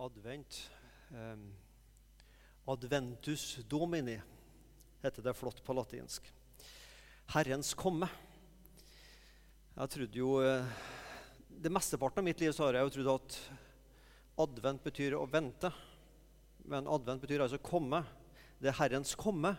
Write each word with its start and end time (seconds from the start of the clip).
advent. 0.00 0.70
Um, 1.10 1.52
adventus 2.64 3.58
domini 3.68 4.20
heter 5.02 5.22
det 5.22 5.34
flott 5.34 5.64
på 5.64 5.74
latinsk. 5.76 6.24
Herrens 7.34 7.74
komme. 7.74 8.08
Jeg 9.76 9.92
trodde 9.94 10.18
jo 10.18 10.30
eh, 10.42 10.64
Det 11.48 11.72
mesteparten 11.72 12.22
av 12.22 12.26
mitt 12.26 12.40
liv 12.40 12.52
så 12.52 12.66
har 12.66 12.78
jeg 12.78 12.88
jo 12.88 12.94
trodd 12.94 13.12
at 13.12 13.36
advent 14.46 14.82
betyr 14.84 15.18
å 15.18 15.26
vente. 15.28 15.70
Men 16.64 16.88
advent 16.88 17.20
betyr 17.20 17.44
altså 17.44 17.60
komme. 17.60 18.00
Det 18.60 18.72
er 18.72 18.78
Herrens 18.80 19.12
komme 19.18 19.52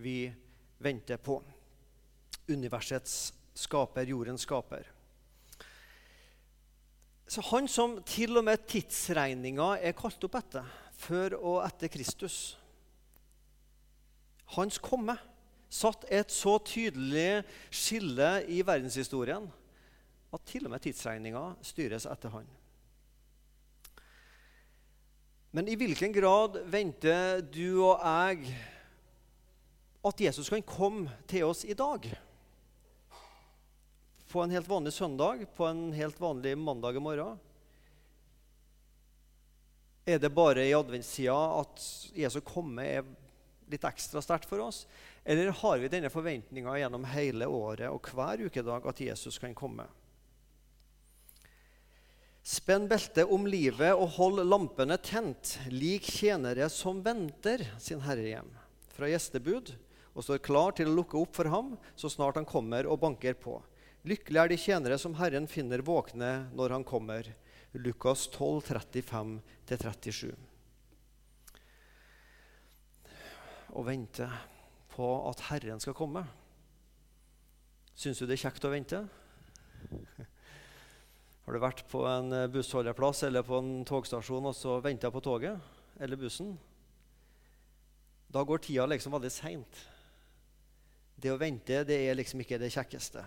vi 0.00 0.32
venter 0.80 1.20
på. 1.20 1.42
Universets 2.48 3.34
skaper, 3.56 4.08
jordens 4.08 4.48
skaper. 4.48 4.93
Så 7.26 7.42
han 7.50 7.68
som 7.70 7.96
til 8.06 8.36
og 8.36 8.44
med 8.46 8.66
tidsregninga 8.68 9.78
er 9.80 9.96
kalt 9.96 10.26
opp 10.26 10.36
etter, 10.38 10.66
før 11.04 11.38
og 11.40 11.62
etter 11.64 11.90
Kristus 11.92 12.56
Hans 14.54 14.78
komme 14.78 15.16
satt 15.72 16.04
et 16.12 16.30
så 16.30 16.58
tydelig 16.62 17.42
skille 17.72 18.44
i 18.52 18.60
verdenshistorien 18.66 19.48
at 20.34 20.44
til 20.46 20.66
og 20.66 20.74
med 20.74 20.82
tidsregninga 20.84 21.42
styres 21.64 22.06
etter 22.10 22.32
han. 22.34 22.46
Men 25.54 25.70
i 25.70 25.76
hvilken 25.78 26.14
grad 26.14 26.58
venter 26.70 27.40
du 27.46 27.84
og 27.86 28.02
jeg 28.02 28.54
at 30.04 30.20
Jesus 30.20 30.50
kan 30.50 30.64
komme 30.66 31.10
til 31.30 31.46
oss 31.46 31.62
i 31.64 31.76
dag? 31.78 32.10
På 34.34 34.42
en 34.42 34.50
helt 34.50 34.68
vanlig 34.68 34.92
søndag, 34.92 35.46
på 35.56 35.66
en 35.66 35.92
helt 35.94 36.20
vanlig 36.20 36.58
mandag 36.58 36.96
i 36.96 37.00
morgen? 37.00 37.36
Er 40.04 40.18
det 40.18 40.32
bare 40.34 40.64
i 40.66 40.72
adventstida 40.74 41.36
at 41.60 41.84
Jesu 42.18 42.40
komme 42.42 42.82
er 42.82 43.04
litt 43.70 43.84
ekstra 43.86 44.18
sterkt 44.24 44.48
for 44.50 44.64
oss? 44.64 44.88
Eller 45.22 45.54
har 45.54 45.78
vi 45.78 45.90
denne 45.92 46.10
forventninga 46.10 46.74
gjennom 46.80 47.06
hele 47.12 47.46
året 47.46 47.86
og 47.94 48.10
hver 48.10 48.42
ukedag 48.48 48.88
at 48.90 49.02
Jesus 49.06 49.38
kan 49.38 49.54
komme? 49.54 49.86
Spenn 52.42 52.88
beltet 52.90 53.30
om 53.30 53.46
livet 53.46 53.94
og 53.94 54.16
hold 54.18 54.42
lampene 54.50 54.98
tent, 54.98 55.60
lik 55.70 56.10
tjenere 56.10 56.66
som 56.74 56.98
venter 57.06 57.62
sin 57.78 58.02
herre 58.02 58.26
hjem 58.32 58.50
fra 58.98 59.12
gjestebud 59.14 59.70
og 60.10 60.26
står 60.26 60.42
klar 60.42 60.74
til 60.74 60.90
å 60.90 60.98
lukke 60.98 61.22
opp 61.22 61.38
for 61.38 61.54
ham 61.54 61.72
så 61.94 62.10
snart 62.10 62.42
han 62.42 62.50
kommer 62.50 62.90
og 62.90 62.98
banker 63.06 63.38
på. 63.38 63.60
Lykkelig 64.04 64.36
er 64.36 64.50
de 64.52 64.56
tjenere 64.60 64.96
som 65.00 65.14
Herren 65.16 65.46
finner 65.48 65.80
våkne 65.80 66.50
når 66.52 66.74
han 66.76 66.82
kommer. 66.84 67.30
Lukas 67.72 68.26
12, 68.34 68.66
35-37. 68.68 70.34
Å 73.72 73.84
vente 73.86 74.26
på 74.92 75.06
at 75.30 75.40
Herren 75.48 75.80
skal 75.80 75.96
komme. 75.96 76.20
Syns 77.96 78.20
du 78.20 78.26
det 78.28 78.36
er 78.36 78.42
kjekt 78.42 78.66
å 78.68 78.72
vente? 78.74 79.00
Har 81.44 81.56
du 81.56 81.60
vært 81.62 81.80
på 81.88 82.02
en 82.08 82.34
bussholdeplass 82.52 83.22
eller 83.24 83.46
på 83.46 83.56
en 83.62 83.86
togstasjon 83.88 84.50
og 84.50 84.56
så 84.58 84.76
venta 84.84 85.08
på 85.08 85.22
toget 85.24 85.56
eller 85.96 86.20
bussen? 86.20 86.52
Da 88.28 88.44
går 88.44 88.60
tida 88.68 88.84
liksom 88.90 89.16
veldig 89.16 89.32
seint. 89.32 89.80
Det 91.16 91.32
å 91.32 91.40
vente 91.40 91.80
det 91.88 91.98
er 92.04 92.20
liksom 92.20 92.44
ikke 92.44 92.60
det 92.60 92.68
kjekkeste. 92.74 93.24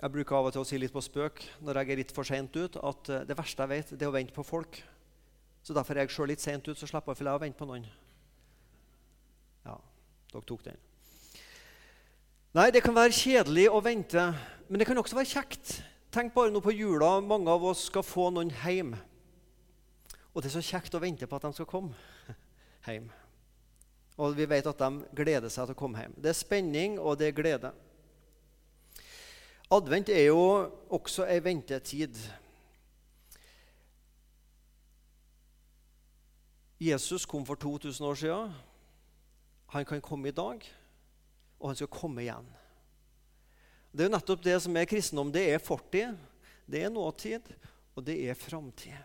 Jeg 0.00 0.12
bruker 0.14 0.36
av 0.36 0.46
og 0.48 0.54
til 0.54 0.62
å 0.62 0.68
si 0.68 0.78
litt 0.80 0.94
på 0.94 1.02
spøk 1.04 1.42
når 1.60 1.82
jeg 1.82 1.92
er 1.92 1.98
litt 2.00 2.12
for 2.16 2.24
seint 2.24 2.54
ut, 2.56 2.78
at 2.80 3.10
eh, 3.12 3.24
det 3.28 3.36
verste 3.36 3.66
jeg 3.66 3.72
vet, 3.74 3.90
det 3.92 4.06
er 4.06 4.08
å 4.08 4.14
vente 4.14 4.32
på 4.32 4.44
folk. 4.46 4.78
Så 5.60 5.76
derfor 5.76 5.98
er 5.98 6.06
jeg 6.06 6.14
sjøl 6.14 6.30
litt 6.32 6.40
seint 6.40 6.64
ut, 6.70 6.78
så 6.78 6.88
slipper 6.88 7.18
jeg 7.18 7.28
å 7.28 7.42
vente 7.42 7.60
på 7.60 7.68
noen. 7.68 7.84
Ja, 9.66 9.76
dere 10.32 10.46
tok 10.48 10.64
den. 10.64 10.80
Nei, 12.56 12.70
det 12.72 12.80
kan 12.82 12.96
være 12.96 13.12
kjedelig 13.14 13.68
å 13.68 13.82
vente, 13.84 14.24
men 14.70 14.80
det 14.80 14.88
kan 14.88 14.98
også 14.98 15.18
være 15.18 15.30
kjekt. 15.34 15.76
Tenk 16.10 16.32
bare 16.34 16.50
nå 16.50 16.64
på 16.64 16.72
jula. 16.74 17.18
Mange 17.22 17.52
av 17.52 17.68
oss 17.68 17.84
skal 17.86 18.02
få 18.02 18.30
noen 18.34 18.50
hjem. 18.64 18.96
Og 20.32 20.40
det 20.40 20.48
er 20.48 20.56
så 20.56 20.64
kjekt 20.64 20.96
å 20.96 21.02
vente 21.02 21.28
på 21.28 21.36
at 21.36 21.44
de 21.44 21.52
skal 21.54 21.68
komme 21.68 22.34
hjem. 22.88 23.12
Og 24.16 24.32
vi 24.34 24.48
vet 24.48 24.66
at 24.66 24.80
de 24.80 25.14
gleder 25.20 25.52
seg 25.52 25.68
til 25.68 25.76
å 25.76 25.78
komme 25.78 26.02
hjem. 26.02 26.16
Det 26.16 26.32
er 26.32 26.40
spenning, 26.40 26.96
og 26.98 27.20
det 27.20 27.30
er 27.30 27.36
glede. 27.36 27.70
Advent 29.70 30.08
er 30.10 30.24
jo 30.32 30.40
også 30.90 31.28
ei 31.30 31.38
ventetid. 31.44 32.16
Jesus 36.80 37.26
kom 37.28 37.44
for 37.46 37.54
2000 37.54 38.06
år 38.06 38.14
siden. 38.14 38.54
Han 39.70 39.84
kan 39.84 40.00
komme 40.02 40.28
i 40.28 40.34
dag, 40.34 40.64
og 41.60 41.68
han 41.68 41.76
skal 41.76 41.92
komme 41.92 42.24
igjen. 42.24 42.48
Det 43.92 44.02
er 44.02 44.10
jo 44.10 44.16
nettopp 44.16 44.42
det 44.42 44.56
som 44.64 44.76
er 44.76 44.90
kristendom. 44.90 45.30
Det 45.30 45.44
er 45.52 45.62
fortid, 45.62 46.18
det 46.66 46.82
er 46.82 46.90
nåtid, 46.90 47.46
og 47.94 48.06
det 48.06 48.16
er 48.26 48.34
framtid. 48.34 48.98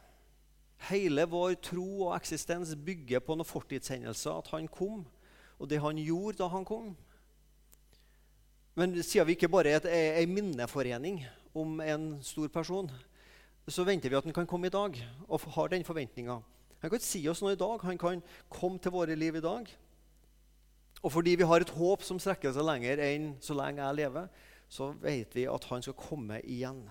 Hele 0.89 1.27
vår 1.29 1.59
tro 1.61 2.07
og 2.07 2.15
eksistens 2.17 2.73
bygger 2.73 3.21
på 3.21 3.37
noen 3.37 3.47
fortidshendelser. 3.47 4.41
At 4.41 4.49
han 4.53 4.65
kom, 4.67 5.05
og 5.59 5.69
det 5.69 5.81
han 5.81 6.01
gjorde 6.01 6.41
da 6.41 6.49
han 6.49 6.65
kom. 6.65 6.95
Men 8.75 8.95
siden 9.03 9.27
vi 9.27 9.37
ikke 9.37 9.51
bare 9.51 9.77
er 9.77 10.17
ei 10.19 10.25
minneforening 10.27 11.21
om 11.55 11.79
en 11.79 12.09
stor 12.23 12.49
person, 12.51 12.89
så 13.67 13.85
venter 13.87 14.11
vi 14.11 14.17
at 14.19 14.27
han 14.27 14.35
kan 14.35 14.47
komme 14.47 14.67
i 14.67 14.73
dag 14.73 14.97
og 15.29 15.47
har 15.55 15.71
den 15.71 15.85
forventninga. 15.87 16.41
Han 16.83 16.91
kan 16.91 17.01
si 17.01 17.23
oss 17.31 17.41
noe 17.41 17.55
i 17.55 17.59
dag. 17.59 17.81
Han 17.87 17.97
kan 17.97 18.19
komme 18.51 18.77
til 18.77 18.93
våre 18.93 19.15
liv 19.17 19.39
i 19.39 19.43
dag. 19.43 19.69
Og 21.01 21.11
fordi 21.13 21.37
vi 21.39 21.47
har 21.47 21.63
et 21.63 21.71
håp 21.73 22.03
som 22.03 22.19
strekker 22.21 22.53
seg 22.53 22.65
lenger 22.67 23.01
enn 23.01 23.31
så 23.41 23.55
lenge 23.57 23.81
jeg 23.81 23.99
lever, 24.01 24.27
så 24.69 24.91
vet 25.01 25.33
vi 25.37 25.47
at 25.49 25.67
han 25.71 25.85
skal 25.85 25.97
komme 25.97 26.41
igjen. 26.43 26.83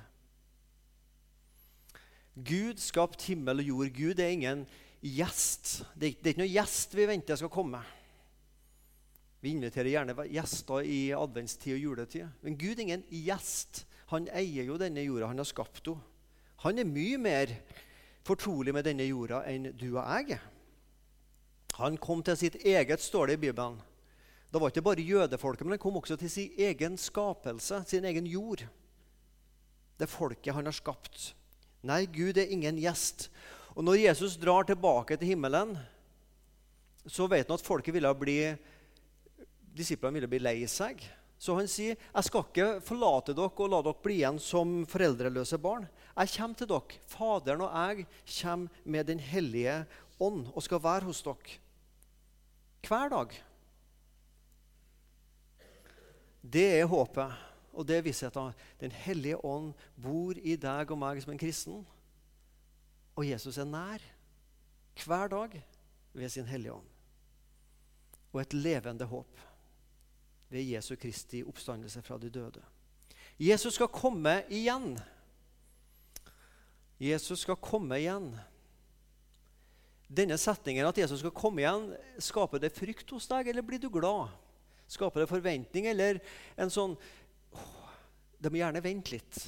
Gud 2.35 2.81
skapte 2.83 3.29
himmel 3.29 3.63
og 3.63 3.69
jord. 3.69 3.93
Gud 3.95 4.23
er 4.23 4.33
ingen 4.35 4.65
gjest. 5.05 5.85
Det 5.95 6.09
er 6.09 6.33
ikke 6.33 6.43
noe 6.43 6.51
gjest 6.51 6.97
vi 6.97 7.07
venter 7.11 7.39
skal 7.39 7.53
komme. 7.53 7.85
Vi 9.45 9.53
inviterer 9.53 9.91
gjerne 9.93 10.15
gjester 10.33 10.87
i 10.89 11.13
adventstid 11.13 11.75
og 11.77 11.83
juletid. 11.83 12.29
Men 12.41 12.57
Gud 12.57 12.79
er 12.79 12.87
ingen 12.87 13.03
gjest. 13.13 13.83
Han 14.09 14.29
eier 14.33 14.65
jo 14.65 14.79
denne 14.81 15.05
jorda. 15.05 15.29
Han 15.29 15.43
har 15.43 15.49
skapt 15.49 15.85
henne. 15.85 16.01
Han 16.65 16.81
er 16.81 16.89
mye 16.89 17.19
mer 17.21 17.51
fortrolig 18.25 18.73
med 18.73 18.87
denne 18.87 19.05
jorda 19.05 19.43
enn 19.51 19.69
du 19.77 19.91
og 19.91 20.01
jeg 20.01 20.39
er. 20.39 20.47
Han 21.77 21.99
kom 22.01 22.23
til 22.25 22.39
sitt 22.41 22.57
eget, 22.65 23.03
står 23.03 23.29
det 23.29 23.37
i 23.37 23.43
Bibelen. 23.49 23.77
Det 24.49 24.63
var 24.63 24.71
ikke 24.71 24.87
bare 24.87 25.05
jødefolket, 25.05 25.67
men 25.67 25.75
han 25.75 25.83
kom 25.83 25.99
også 25.99 26.17
til 26.17 26.31
sin 26.31 26.61
egen 26.71 26.97
skapelse, 26.97 27.83
sin 27.91 28.07
egen 28.07 28.29
jord. 28.31 28.63
Det 29.99 30.09
folket 30.09 30.55
han 30.55 30.71
har 30.71 30.77
skapt. 30.77 31.35
Nei, 31.85 32.07
Gud 32.07 32.39
er 32.39 32.49
ingen 32.55 32.79
gjest. 32.81 33.29
Og 33.75 33.85
når 33.85 34.07
Jesus 34.07 34.39
drar 34.41 34.65
tilbake 34.65 35.19
til 35.19 35.35
himmelen, 35.35 35.75
så 37.05 37.27
vet 37.29 37.51
han 37.51 37.59
at 37.59 37.67
folket 37.67 37.93
ville 37.99 38.15
bli 38.17 38.39
disiplene 39.75 40.19
ville 40.19 40.31
bli 40.31 40.43
lei 40.43 40.59
seg. 40.71 41.03
Så 41.39 41.55
han 41.59 41.69
sier, 41.69 41.97
'Jeg 41.97 42.25
skal 42.25 42.45
ikke 42.47 42.81
forlate 42.81 43.35
dere 43.35 43.51
og 43.51 43.71
la 43.71 43.83
dere 43.83 44.03
bli 44.03 44.15
igjen 44.23 44.39
som 44.39 44.87
foreldreløse 44.87 45.59
barn.' 45.59 45.89
'Jeg 46.17 46.31
kommer 46.37 46.57
til 46.57 46.69
dere. 46.69 47.01
Faderen 47.07 47.61
og 47.61 47.75
jeg 47.75 48.07
kommer 48.41 48.69
med 48.85 49.07
Den 49.07 49.19
hellige 49.19 49.87
ånd 50.21 50.47
og 50.55 50.63
skal 50.63 50.83
være 50.83 51.05
hos 51.05 51.23
dere 51.23 51.59
hver 52.87 53.09
dag.' 53.09 53.43
Det 56.45 56.81
er 56.81 56.87
håpet, 56.87 57.33
og 57.73 57.87
det 57.89 57.97
er 57.97 58.03
vissheten. 58.03 58.53
Den 58.81 58.91
hellige 58.91 59.45
ånd 59.45 59.73
bor 59.97 60.33
i 60.37 60.57
deg 60.57 60.91
og 60.91 60.99
meg 60.99 61.23
som 61.23 61.33
en 61.33 61.39
kristen. 61.39 61.87
Og 63.17 63.25
Jesus 63.29 63.59
er 63.59 63.65
nær 63.65 64.03
hver 65.05 65.29
dag 65.29 65.65
ved 66.13 66.29
sin 66.29 66.47
hellige 66.47 66.73
ånd. 66.73 66.89
Og 68.33 68.41
et 68.41 68.53
levende 68.53 69.05
håp 69.05 69.41
ved 70.55 70.71
Jesu 70.71 70.95
Kristi 71.01 71.43
oppstandelse 71.43 72.03
fra 72.03 72.19
de 72.23 72.31
døde. 72.31 72.63
Jesus 73.41 73.75
skal 73.75 73.91
komme 73.91 74.45
igjen. 74.55 74.95
Jesus 77.03 77.43
skal 77.43 77.59
komme 77.59 77.99
igjen. 77.99 78.31
Denne 80.07 80.37
setningen 80.39 80.87
at 80.87 80.99
Jesus 81.01 81.25
skal 81.25 81.35
komme 81.35 81.65
igjen, 81.65 81.89
skaper 82.23 82.63
det 82.63 82.75
frykt 82.77 83.11
hos 83.11 83.27
deg, 83.31 83.51
eller 83.51 83.67
blir 83.67 83.83
du 83.83 83.89
glad? 83.91 84.31
Skaper 84.87 85.25
det 85.25 85.31
forventning, 85.33 85.89
eller 85.91 86.21
en 86.61 86.71
sånn 86.71 86.95
åh, 87.57 87.91
De 88.39 88.53
må 88.53 88.61
gjerne 88.61 88.83
vente 88.85 89.17
litt. 89.17 89.41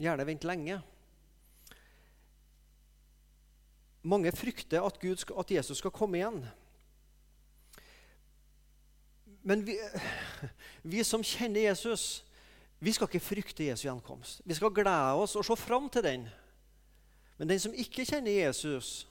Gjerne 0.00 0.24
vente 0.24 0.48
lenge. 0.48 0.78
Mange 4.08 4.32
frykter 4.32 4.86
at, 4.86 4.96
Gud, 5.02 5.20
at 5.36 5.52
Jesus 5.52 5.82
skal 5.82 5.92
komme 5.92 6.22
igjen. 6.22 6.40
Men 9.50 9.64
vi, 9.66 9.74
vi, 10.82 11.02
som 11.04 11.24
kjenner 11.26 11.64
Jesus, 11.64 12.22
vi 12.78 12.92
skal 12.94 13.10
ikke 13.10 13.24
frykte 13.24 13.66
Jesu 13.66 13.88
gjenkomst. 13.88 14.44
Vi 14.46 14.54
skal 14.54 14.70
glede 14.70 15.16
oss 15.18 15.34
og 15.34 15.42
se 15.46 15.56
fram 15.58 15.88
til 15.90 16.06
den. 16.06 16.28
Men 17.40 17.50
den 17.50 17.58
som 17.58 17.74
ikke 17.74 18.06
kjenner 18.06 18.30
Jesus, 18.30 19.08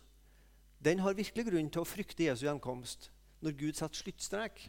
den 0.80 1.04
har 1.04 1.18
virkelig 1.18 1.50
grunn 1.50 1.68
til 1.68 1.84
å 1.84 1.88
frykte 1.88 2.30
Jesu 2.30 2.46
gjenkomst 2.48 3.10
når 3.44 3.58
Gud 3.60 3.76
setter 3.76 4.00
sluttstrek, 4.00 4.64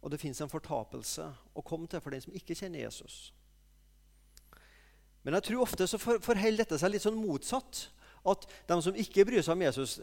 og 0.00 0.12
det 0.12 0.20
fins 0.20 0.40
en 0.40 0.52
fortapelse 0.52 1.26
å 1.56 1.64
komme 1.64 1.88
til 1.88 2.00
for 2.04 2.12
den 2.12 2.22
som 2.24 2.36
ikke 2.36 2.56
kjenner 2.56 2.84
Jesus. 2.84 3.30
Men 5.24 5.36
jeg 5.36 5.48
tror 5.48 5.64
ofte 5.64 5.88
så 5.88 6.00
forholder 6.00 6.62
dette 6.62 6.80
seg 6.80 6.92
litt 6.92 7.04
sånn 7.04 7.18
motsatt. 7.20 7.86
At 8.28 8.44
de 8.68 8.80
som 8.84 8.96
ikke 9.00 9.24
bryr 9.28 9.40
seg 9.40 9.56
om 9.56 9.64
Jesus 9.64 9.96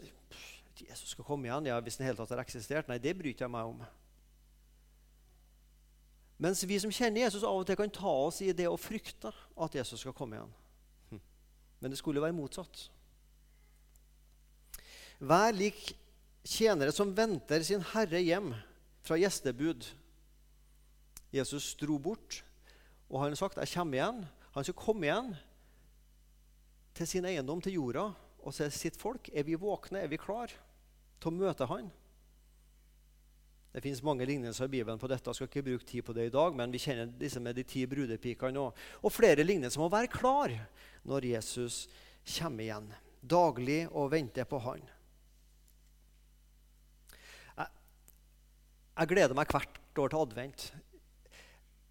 Jesus 0.78 1.14
skal 1.14 1.26
komme 1.26 1.48
igjen, 1.48 1.70
ja, 1.70 1.78
hvis 1.82 1.98
den 1.98 2.06
hele 2.06 2.18
tatt 2.18 2.34
har 2.34 2.42
eksistert. 2.42 2.90
Nei, 2.90 3.00
det 3.02 3.16
bryr 3.18 3.34
jeg 3.34 3.50
meg 3.50 3.66
om. 3.66 3.80
Mens 6.38 6.62
vi 6.62 6.78
som 6.78 6.92
kjenner 6.94 7.24
Jesus, 7.24 7.42
av 7.42 7.58
og 7.58 7.66
til 7.66 7.78
kan 7.78 7.90
ta 7.90 8.12
oss 8.28 8.40
i 8.46 8.52
det 8.54 8.68
å 8.70 8.78
frykte 8.78 9.32
at 9.34 9.74
Jesus 9.74 10.04
skal 10.04 10.14
komme 10.14 10.38
igjen. 10.38 10.52
Hm. 11.10 11.22
Men 11.82 11.92
det 11.92 11.98
skulle 11.98 12.22
være 12.22 12.36
motsatt. 12.36 12.84
Vær 15.18 15.50
lik 15.50 15.90
tjenere 16.46 16.94
som 16.94 17.10
venter 17.14 17.64
sin 17.66 17.82
herre 17.92 18.22
hjem 18.22 18.52
fra 19.02 19.18
gjestebud. 19.18 19.88
Jesus 21.34 21.74
dro 21.76 21.98
bort, 22.00 22.44
og 23.10 23.20
han 23.20 23.34
har 23.34 23.36
sagt, 23.36 23.58
'Jeg 23.58 23.74
kommer 23.74 23.98
igjen.' 23.98 24.26
Han 24.52 24.64
skal 24.64 24.74
komme 24.74 25.06
igjen 25.06 25.36
til 26.94 27.06
sin 27.06 27.24
eiendom, 27.24 27.60
til 27.60 27.76
jorda, 27.76 28.08
og 28.42 28.54
til 28.54 28.72
sitt 28.72 28.96
folk. 28.96 29.28
Er 29.32 29.44
vi 29.46 29.54
våkne? 29.54 30.00
Er 30.02 30.10
vi 30.10 30.16
klar 30.16 30.50
til 31.20 31.30
å 31.30 31.34
møte 31.36 31.66
han? 31.70 31.92
Det 33.72 33.82
fins 33.84 34.00
mange 34.02 34.26
lignelser 34.26 34.64
i 34.64 34.72
Bibelen 34.78 35.00
på 35.00 35.10
dette. 35.10 35.28
Jeg 35.28 35.36
skal 35.36 35.50
ikke 35.50 35.66
bruke 35.66 35.86
tid 35.86 36.04
på 36.06 36.14
det 36.16 36.28
i 36.28 36.32
dag, 36.32 36.54
men 36.56 36.72
vi 36.72 36.80
kjenner 36.80 37.10
disse 37.20 37.40
med 37.42 37.58
de 37.58 37.66
ti 37.68 37.84
brudepikene 37.88 38.62
òg. 38.62 38.84
Og 39.04 39.12
flere 39.12 39.44
lignelser 39.44 39.82
må 39.82 39.90
være 39.92 40.10
klar 40.12 40.54
når 41.08 41.28
Jesus 41.34 41.84
kommer 42.38 42.64
igjen. 42.64 42.88
Daglig 43.20 43.82
og 43.92 44.12
venter 44.14 44.48
på 44.48 44.60
han. 44.64 44.80
Jeg, 47.58 47.68
jeg 48.94 49.12
gleder 49.12 49.36
meg 49.36 49.52
hvert 49.52 50.00
år 50.00 50.14
til 50.14 50.22
advent. 50.22 50.68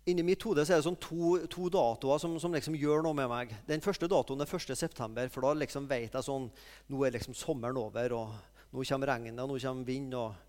Inni 0.07 0.23
mitt 0.23 0.43
hode 0.47 0.63
er 0.63 0.79
det 0.79 0.85
sånn 0.85 0.97
to, 1.03 1.35
to 1.51 1.67
datoer 1.69 2.21
som, 2.23 2.37
som, 2.39 2.53
liksom 2.55 2.77
gjør 2.79 3.03
noe 3.05 3.17
med 3.19 3.27
meg. 3.29 3.53
Den 3.67 3.83
første 3.83 4.07
datoen 4.09 4.41
er 4.41 4.49
1.9., 4.49 5.27
for 5.33 5.43
da 5.43 5.53
liksom 5.59 5.89
vet 5.89 6.15
jeg 6.15 6.25
sånn 6.25 6.47
Nå 6.87 7.01
er 7.03 7.13
liksom 7.17 7.35
sommeren 7.35 7.77
over, 7.81 8.15
og 8.15 8.71
nå 8.71 8.85
kommer 8.87 9.11
regnet, 9.11 9.41
og 9.43 9.51
nå 9.51 9.59
kommer 9.59 9.87
vind. 9.87 10.15
og 10.15 10.46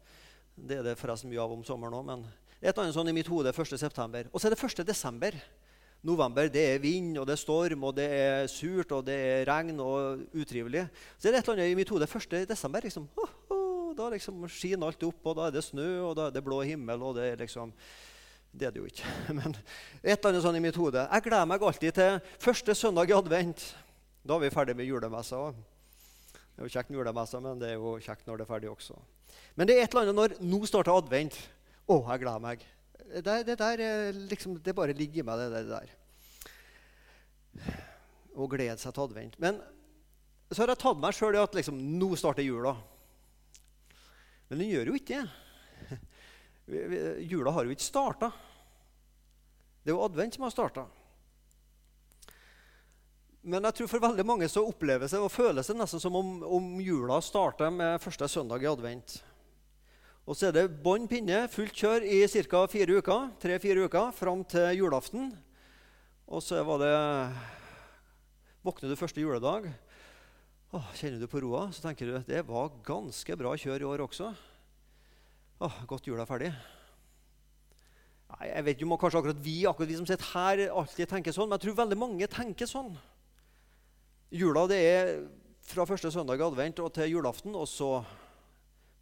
Det 0.67 0.81
er 0.81 0.87
det 0.87 0.99
forresten 0.99 1.31
mye 1.31 1.43
av 1.43 1.55
om 1.55 1.65
sommeren 1.67 1.95
òg, 1.99 2.07
men 2.09 2.27
et 2.59 2.73
eller 2.73 2.89
annet 2.89 2.97
sånn 2.97 3.11
i 3.13 3.15
mitt 3.15 3.31
hode 3.31 3.53
1.9. 3.55 4.29
Og 4.33 4.41
så 4.41 4.49
er 4.49 4.55
det 4.55 4.59
1.12. 4.59 5.39
November 6.09 6.47
det 6.51 6.65
er 6.75 6.83
vind, 6.83 7.17
og 7.19 7.27
det 7.27 7.35
er 7.35 7.41
storm, 7.41 7.85
og 7.89 7.95
det 7.97 8.07
er 8.15 8.51
surt, 8.51 8.93
og 8.95 9.07
det 9.07 9.17
er 9.19 9.47
regn 9.49 9.81
og 9.83 10.23
utrivelig. 10.35 10.85
Så 11.19 11.29
er 11.29 11.35
det 11.35 11.41
et 11.41 11.49
eller 11.49 11.59
annet 11.59 11.73
i 11.73 11.79
mitt 11.79 11.91
hode 11.91 12.07
1.12. 12.07 12.79
Liksom, 12.85 13.09
oh, 13.19 13.33
oh, 13.55 13.89
da 13.99 14.11
liksom 14.15 14.47
skinner 14.51 14.91
alt 14.91 15.03
opp, 15.07 15.25
og 15.27 15.39
da 15.39 15.49
er 15.49 15.57
det 15.57 15.65
snø, 15.67 15.89
og 16.11 16.15
da 16.19 16.29
er 16.29 16.37
det 16.37 16.45
blå 16.47 16.61
himmel, 16.67 17.03
og 17.03 17.19
det 17.19 17.33
er 17.33 17.43
liksom 17.43 17.75
det 18.59 18.69
er 18.69 18.75
det 18.75 18.81
jo 18.81 18.89
ikke. 18.89 19.11
Men 19.39 19.55
et 20.03 20.15
eller 20.17 20.31
annet 20.31 20.47
sånn 20.47 20.59
i 20.59 20.63
mitt 20.65 20.79
hode. 20.79 21.03
Jeg 21.05 21.27
gleder 21.27 21.51
meg 21.51 21.67
alltid 21.67 21.99
til 21.99 22.21
første 22.43 22.75
søndag 22.79 23.11
i 23.11 23.19
advent. 23.19 23.67
Da 24.27 24.39
er 24.39 24.47
vi 24.47 24.55
ferdig 24.55 24.79
med 24.79 24.89
julemessa. 24.89 25.51
Det 26.59 26.65
er 26.65 26.67
jo 26.67 26.75
kjekt 26.75 26.89
med 26.91 26.99
julemessa, 26.99 27.39
men 27.39 27.61
det 27.61 27.69
er 27.71 27.77
jo 27.79 27.93
kjekt 28.03 28.25
når 28.27 28.41
det 28.41 28.43
er 28.43 28.49
ferdig 28.49 28.69
også. 28.73 28.97
Men 29.55 29.69
det 29.71 29.77
er 29.77 29.85
et 29.85 29.93
eller 29.93 30.09
annet 30.09 30.17
når 30.19 30.33
nå 30.43 30.59
starter 30.67 30.91
advent. 30.91 31.37
Å, 31.87 32.01
jeg 32.01 32.23
gleder 32.25 32.43
meg. 32.43 32.65
Det, 33.23 33.37
det 33.47 33.55
der 33.61 33.83
liksom, 34.33 34.57
det 34.67 34.75
bare 34.75 34.97
ligger 34.99 35.23
i 35.23 35.27
meg, 35.29 35.39
det, 35.39 35.63
det 35.69 35.71
der. 35.71 35.93
Å 38.35 38.49
glede 38.51 38.75
seg 38.83 38.91
til 38.91 39.05
advent. 39.05 39.39
Men 39.39 39.63
så 40.51 40.65
har 40.65 40.75
jeg 40.75 40.83
tatt 40.83 40.99
meg 40.99 41.15
sjøl 41.15 41.39
i 41.39 41.45
at 41.45 41.55
liksom, 41.61 41.79
nå 42.03 42.11
starter 42.19 42.43
jula. 42.43 42.75
Men 44.51 44.59
den 44.59 44.73
gjør 44.73 44.91
jo 44.91 44.99
ikke 44.99 45.23
det. 45.23 46.03
Jula 47.31 47.55
har 47.55 47.71
jo 47.71 47.79
ikke 47.79 47.87
starta. 47.87 48.35
Det 49.79 49.95
er 49.95 49.95
jo 49.95 50.03
advent 50.11 50.35
som 50.35 50.43
har 50.49 50.59
starta. 50.59 50.89
Men 53.49 53.65
jeg 53.65 53.79
tror 53.79 53.89
for 53.89 54.03
veldig 54.03 54.25
mange 54.29 54.47
så 54.53 54.61
oppleves 54.69 55.15
det 55.15 55.21
og 55.25 55.33
føles 55.33 55.71
det 55.71 55.77
nesten 55.79 56.03
som 56.03 56.17
om, 56.19 56.35
om 56.45 56.65
jula 56.85 57.17
starter 57.25 57.73
med 57.73 58.03
første 58.03 58.29
søndag 58.29 58.61
i 58.61 58.69
advent. 58.69 59.15
Og 60.29 60.37
så 60.37 60.51
er 60.51 60.53
det 60.59 60.83
bånn 60.85 61.07
pinne, 61.09 61.47
fullt 61.49 61.73
kjør 61.73 62.05
i 62.05 62.19
ca. 62.29 62.67
fire 62.69 62.99
uker, 63.01 63.31
tre-fire 63.41 63.87
uker 63.89 64.13
fram 64.13 64.45
til 64.45 64.83
julaften. 64.83 65.33
Og 66.29 66.45
så 66.45 66.61
var 66.69 66.85
det 66.85 66.93
Våkner 68.67 68.93
du 68.93 68.99
første 69.01 69.23
juledag, 69.23 69.71
åh, 70.77 70.89
kjenner 70.99 71.23
du 71.23 71.29
på 71.31 71.41
roa, 71.41 71.71
så 71.73 71.87
tenker 71.87 72.11
du 72.11 72.17
det 72.29 72.43
var 72.45 72.75
ganske 72.85 73.37
bra 73.39 73.55
kjør 73.57 73.81
i 73.81 73.89
år 73.89 74.03
også. 74.05 74.33
Åh, 75.65 75.85
godt 75.89 76.11
jula 76.11 76.27
er 76.27 76.29
ferdig. 76.29 76.51
Nei, 78.29 78.49
jeg 78.51 78.67
vet 78.67 78.83
jo, 78.83 78.97
kanskje 79.01 79.23
akkurat 79.23 79.41
vi, 79.41 79.63
akkurat 79.65 79.89
vi 79.89 79.97
som 80.03 80.11
sitter 80.11 80.35
her, 80.35 80.67
alltid 80.69 81.09
tenker 81.09 81.33
sånn, 81.33 81.49
men 81.49 81.57
jeg 81.57 81.71
tror 81.71 81.87
veldig 81.87 81.99
mange 82.03 82.29
tenker 82.29 82.69
sånn. 82.69 82.93
Jula 84.29 84.67
det 84.69 84.77
er 84.85 85.11
fra 85.65 85.87
første 85.89 86.11
søndag 86.13 86.43
i 86.43 86.45
advent 86.45 86.81
og 86.85 86.91
til 86.93 87.15
julaften, 87.15 87.55
og 87.57 87.65
så 87.65 88.03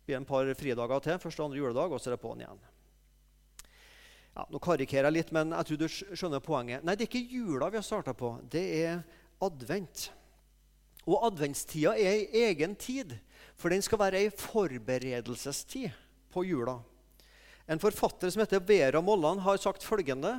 blir 0.06 0.14
det 0.14 0.20
en 0.20 0.28
par 0.28 0.50
fridager 0.54 1.02
til. 1.02 1.18
første 1.18 1.42
og 1.42 1.48
andre 1.48 1.58
juledag, 1.58 1.92
og 1.92 1.98
så 2.00 2.10
er 2.10 2.14
det 2.14 2.22
på'n 2.22 2.44
igjen. 2.44 2.60
Ja, 4.36 4.44
nå 4.52 4.60
karikerer 4.62 5.08
jeg 5.08 5.16
litt, 5.16 5.32
men 5.34 5.50
jeg 5.50 5.66
tror 5.66 5.80
du 5.80 5.88
skjønner 5.88 6.44
poenget. 6.44 6.86
Nei, 6.86 6.94
det 6.94 7.08
er 7.08 7.10
ikke 7.10 7.34
jula 7.40 7.72
vi 7.72 7.80
har 7.80 7.86
starta 7.88 8.14
på. 8.14 8.36
Det 8.46 8.64
er 8.84 9.02
advent. 9.42 10.10
Og 11.10 11.26
adventstida 11.26 11.96
er 11.98 12.12
ei 12.12 12.46
egen 12.52 12.78
tid, 12.78 13.18
for 13.58 13.74
den 13.74 13.82
skal 13.82 13.98
være 14.04 14.22
ei 14.22 14.30
forberedelsestid 14.30 15.90
på 16.30 16.46
jula. 16.46 16.78
En 17.66 17.82
forfatter 17.82 18.30
som 18.30 18.44
heter 18.44 18.62
Vera 18.62 19.02
Molland, 19.02 19.42
har 19.42 19.58
sagt 19.58 19.82
følgende.: 19.82 20.38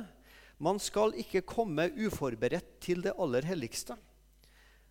Man 0.56 0.80
skal 0.80 1.12
ikke 1.12 1.44
komme 1.44 1.90
uforberedt 1.92 2.78
til 2.80 3.02
det 3.04 3.18
aller 3.18 3.44
helligste. 3.44 3.98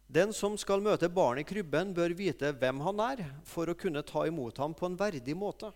Den 0.07 0.31
som 0.31 0.56
skal 0.56 0.80
møte 0.83 1.09
barnet 1.12 1.44
i 1.44 1.50
krybben, 1.50 1.92
bør 1.95 2.15
vite 2.15 2.54
hvem 2.56 2.80
han 2.86 3.01
er, 3.04 3.25
for 3.44 3.68
å 3.68 3.75
kunne 3.75 4.06
ta 4.07 4.24
imot 4.27 4.59
ham 4.63 4.75
på 4.77 4.88
en 4.88 4.95
verdig 5.00 5.36
måte. 5.36 5.74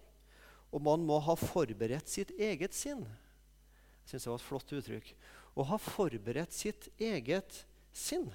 Og 0.71 0.79
man 0.83 1.03
må 1.03 1.17
ha 1.19 1.35
forberedt 1.35 2.07
sitt 2.07 2.31
eget 2.39 2.75
sinn. 2.75 3.03
Jeg 3.03 4.13
synes 4.13 4.23
det 4.23 4.31
var 4.31 4.39
et 4.39 4.47
flott 4.47 4.73
uttrykk. 4.77 5.11
Å 5.51 5.67
ha 5.67 5.79
forberedt 5.83 6.55
sitt 6.55 6.87
eget 6.95 7.65
sinn. 7.91 8.29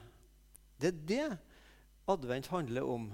Det 0.76 0.92
er 0.92 1.00
det 1.08 1.28
advent 2.12 2.52
handler 2.52 2.84
om. 2.84 3.08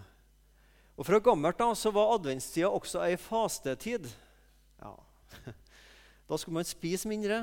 Og 0.98 1.06
Fra 1.06 1.22
gammelt 1.22 1.58
da, 1.62 1.70
så 1.78 1.94
var 1.94 2.16
adventstida 2.16 2.68
også 2.68 3.04
ei 3.06 3.16
fastetid. 3.20 4.10
Ja. 4.82 4.96
Da 6.30 6.38
skulle 6.38 6.62
man 6.62 6.64
spise 6.64 7.10
mindre, 7.10 7.42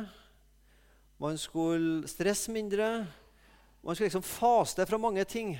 man 1.22 1.36
skulle 1.38 2.08
stresse 2.10 2.50
mindre. 2.50 3.04
Man 3.82 3.96
skal 3.96 4.10
liksom 4.10 4.26
faste 4.26 4.86
fra 4.86 5.00
mange 5.00 5.24
ting. 5.30 5.54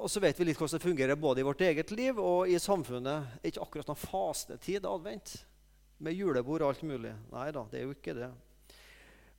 Og 0.00 0.08
så 0.10 0.22
vet 0.22 0.38
vi 0.38 0.48
litt 0.48 0.58
hvordan 0.58 0.78
det 0.78 0.86
fungerer 0.86 1.20
både 1.20 1.42
i 1.42 1.46
vårt 1.46 1.62
eget 1.64 1.90
liv 1.92 2.18
og 2.18 2.48
i 2.48 2.58
samfunnet. 2.58 3.34
Det 3.36 3.48
er 3.48 3.52
ikke 3.52 3.66
akkurat 3.66 3.90
noen 3.90 4.00
fastetid 4.00 4.86
advent 4.88 5.34
med 6.00 6.16
julebord 6.16 6.64
og 6.64 6.72
alt 6.72 6.86
mulig. 6.88 7.12
Nei 7.32 7.50
da, 7.54 7.66
det 7.68 7.80
er 7.80 7.84
jo 7.84 7.96
ikke 7.96 8.16
det. 8.16 8.30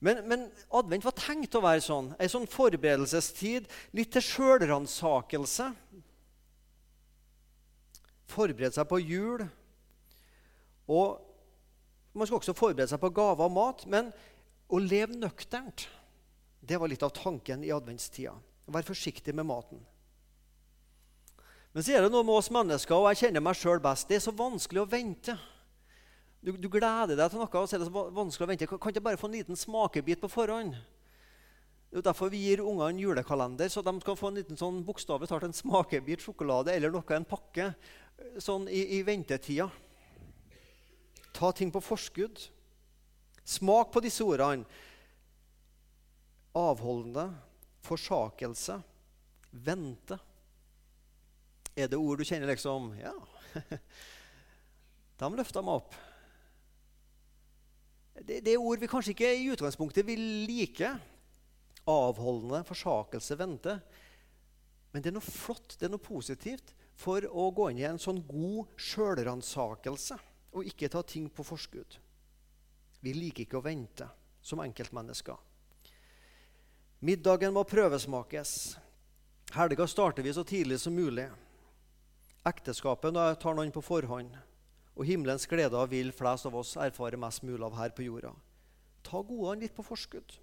Men, 0.01 0.21
men, 0.25 0.45
advent 0.73 1.05
var 1.05 1.17
tenkt 1.17 1.57
å 1.57 1.61
være 1.61 1.81
sånn. 1.85 2.11
Ei 2.17 2.29
sånn 2.29 2.47
forberedelsestid, 2.49 3.67
litt 3.97 4.13
til 4.15 4.25
sjølransakelse. 4.25 5.67
Forberede 8.31 8.73
seg 8.77 8.89
på 8.89 9.01
jul. 9.01 9.45
Og 10.89 11.21
man 12.17 12.27
skal 12.27 12.39
også 12.39 12.57
forberede 12.57 12.89
seg 12.89 13.01
på 13.01 13.13
gaver 13.13 13.45
og 13.45 13.53
mat. 13.53 13.85
Men 13.89 14.09
å 14.71 14.81
leve 14.81 15.17
nøkternt, 15.17 15.85
det 16.61 16.77
var 16.77 16.91
litt 16.91 17.03
av 17.03 17.13
tanken 17.15 17.63
i 17.65 17.73
adventstida. 17.73 18.35
Vær 18.71 18.85
forsiktig 18.85 19.33
med 19.35 19.47
maten. 19.49 19.81
Men 21.71 21.83
så 21.83 21.95
er 21.95 22.03
det 22.03 22.11
noe 22.11 22.25
med 22.27 22.35
oss 22.35 22.51
mennesker, 22.51 22.97
og 22.97 23.09
jeg 23.11 23.25
kjenner 23.25 23.43
meg 23.43 23.57
sjøl 23.57 23.81
best. 23.83 24.09
Det 24.09 24.19
er 24.19 24.23
så 24.25 24.33
vanskelig 24.35 24.83
å 24.83 24.89
vente. 24.91 25.37
Du, 26.41 26.51
du, 26.57 26.67
gleder 26.73 27.15
deg 27.15 27.31
til 27.31 27.39
noe, 27.39 27.47
og 27.47 27.69
så 27.69 27.77
er 27.77 27.83
det 27.83 27.87
så 27.87 28.03
vanskelig 28.15 28.47
å 28.47 28.51
vente. 28.51 28.67
Kan 28.71 28.93
ikke 28.93 29.05
bare 29.05 29.19
få 29.19 29.29
en 29.29 29.37
liten 29.37 29.59
smakebit 29.59 30.21
på 30.23 30.29
forhånd? 30.31 30.75
Det 31.91 31.99
er 31.99 32.07
derfor 32.07 32.31
vi 32.31 32.39
gir 32.45 32.63
ungene 32.63 33.03
julekalender, 33.03 33.67
så 33.71 33.83
de 33.83 33.93
kan 34.03 34.17
få 34.19 34.31
en 34.31 34.39
liten 34.39 34.59
sånn 34.59 34.79
bokstavelig 34.87 35.27
talt 35.27 35.43
en 35.47 35.55
smakebit 35.55 36.23
sjokolade 36.23 36.71
eller 36.71 36.93
noe, 36.93 37.03
en 37.15 37.27
pakke 37.27 37.73
sånn 38.39 38.69
i, 38.71 38.85
i 38.97 39.01
ventetida. 39.03 39.67
Ta 41.35 41.51
ting 41.55 41.71
på 41.71 41.83
forskudd. 41.83 42.39
Smak 43.47 43.91
på 43.91 44.03
disse 44.03 44.23
ordene. 44.23 44.67
Avholdende, 46.57 47.29
forsakelse, 47.85 48.81
vente. 49.51 50.17
Er 51.75 51.87
det 51.87 51.99
ord 51.99 52.19
du 52.19 52.27
kjenner 52.27 52.51
liksom 52.51 52.91
Ja, 52.99 53.13
de 55.21 55.29
løfta 55.37 55.63
meg 55.63 55.79
opp. 55.79 55.95
Det, 58.21 58.41
det, 58.43 58.53
er 58.53 58.61
ord 58.61 58.81
vi 58.81 58.89
kanskje 58.91 59.13
ikke 59.15 59.31
i 59.33 59.49
utgangspunktet 59.53 60.05
vil 60.07 60.21
like. 60.49 60.91
avholdende 61.87 62.61
forsakelse 62.67 63.37
vente. 63.39 63.79
Men 64.91 65.01
det 65.01 65.09
er 65.09 65.15
noe 65.15 65.25
flott, 65.25 65.77
det 65.79 65.87
er 65.87 65.93
noe 65.93 66.03
positivt 66.03 66.75
for 66.99 67.25
å 67.25 67.47
gå 67.55 67.71
inn 67.71 67.79
i 67.81 67.87
en 67.87 68.01
sånn 68.01 68.19
god 68.27 68.75
sjølransakelse 68.75 70.17
og 70.51 70.67
ikke 70.67 70.91
ta 70.91 71.01
ting 71.07 71.29
på 71.31 71.45
forskudd. 71.47 71.97
Vi 73.01 73.13
liker 73.15 73.47
ikke 73.47 73.61
å 73.61 73.65
vente 73.65 74.05
som 74.45 74.61
enkeltmennesker. 74.61 75.39
Middagen 77.01 77.53
må 77.53 77.63
prøvesmakes. 77.65 78.75
Helga 79.55 79.87
starter 79.89 80.21
vi 80.21 80.33
så 80.37 80.43
tidlig 80.45 80.77
som 80.83 80.93
mulig. 80.93 81.25
Ekteskapet 82.45 83.17
tar 83.41 83.57
noen 83.57 83.73
på 83.73 83.81
forhånd. 83.81 84.35
Og 84.93 85.07
himmelens 85.09 85.47
gleder 85.49 85.89
vil 85.89 86.13
flest 86.13 86.45
av 86.45 86.59
oss 86.59 86.75
erfare 86.77 87.17
mest 87.17 87.41
mulig 87.41 87.65
av 87.65 87.79
her 87.79 87.95
på 87.97 88.05
jorda. 88.05 88.35
Ta 89.01 89.23
godene 89.25 89.63
litt 89.63 89.73
på 89.73 89.85
forskudd. 89.85 90.37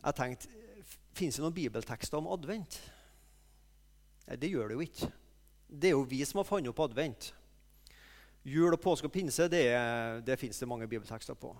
Jeg 0.00 0.16
tenkte 0.16 0.56
Fins 1.16 1.36
det 1.36 1.42
noen 1.42 1.56
bibeltekster 1.56 2.20
om 2.20 2.28
advent? 2.32 2.76
Nei, 4.28 4.36
det 4.40 4.48
gjør 4.52 4.70
det 4.70 4.76
jo 4.76 4.84
ikke. 4.84 5.08
Det 5.66 5.90
er 5.90 5.96
jo 5.96 6.06
vi 6.08 6.20
som 6.24 6.38
har 6.40 6.48
funnet 6.48 6.70
opp 6.70 6.84
advent. 6.84 7.32
Jul, 8.46 8.70
og 8.70 8.80
påske 8.80 9.10
og 9.10 9.12
pinse 9.12 9.48
det, 9.52 9.66
det 10.24 10.38
fins 10.40 10.60
det 10.62 10.68
mange 10.70 10.88
bibeltekster 10.88 11.36
på. 11.36 11.50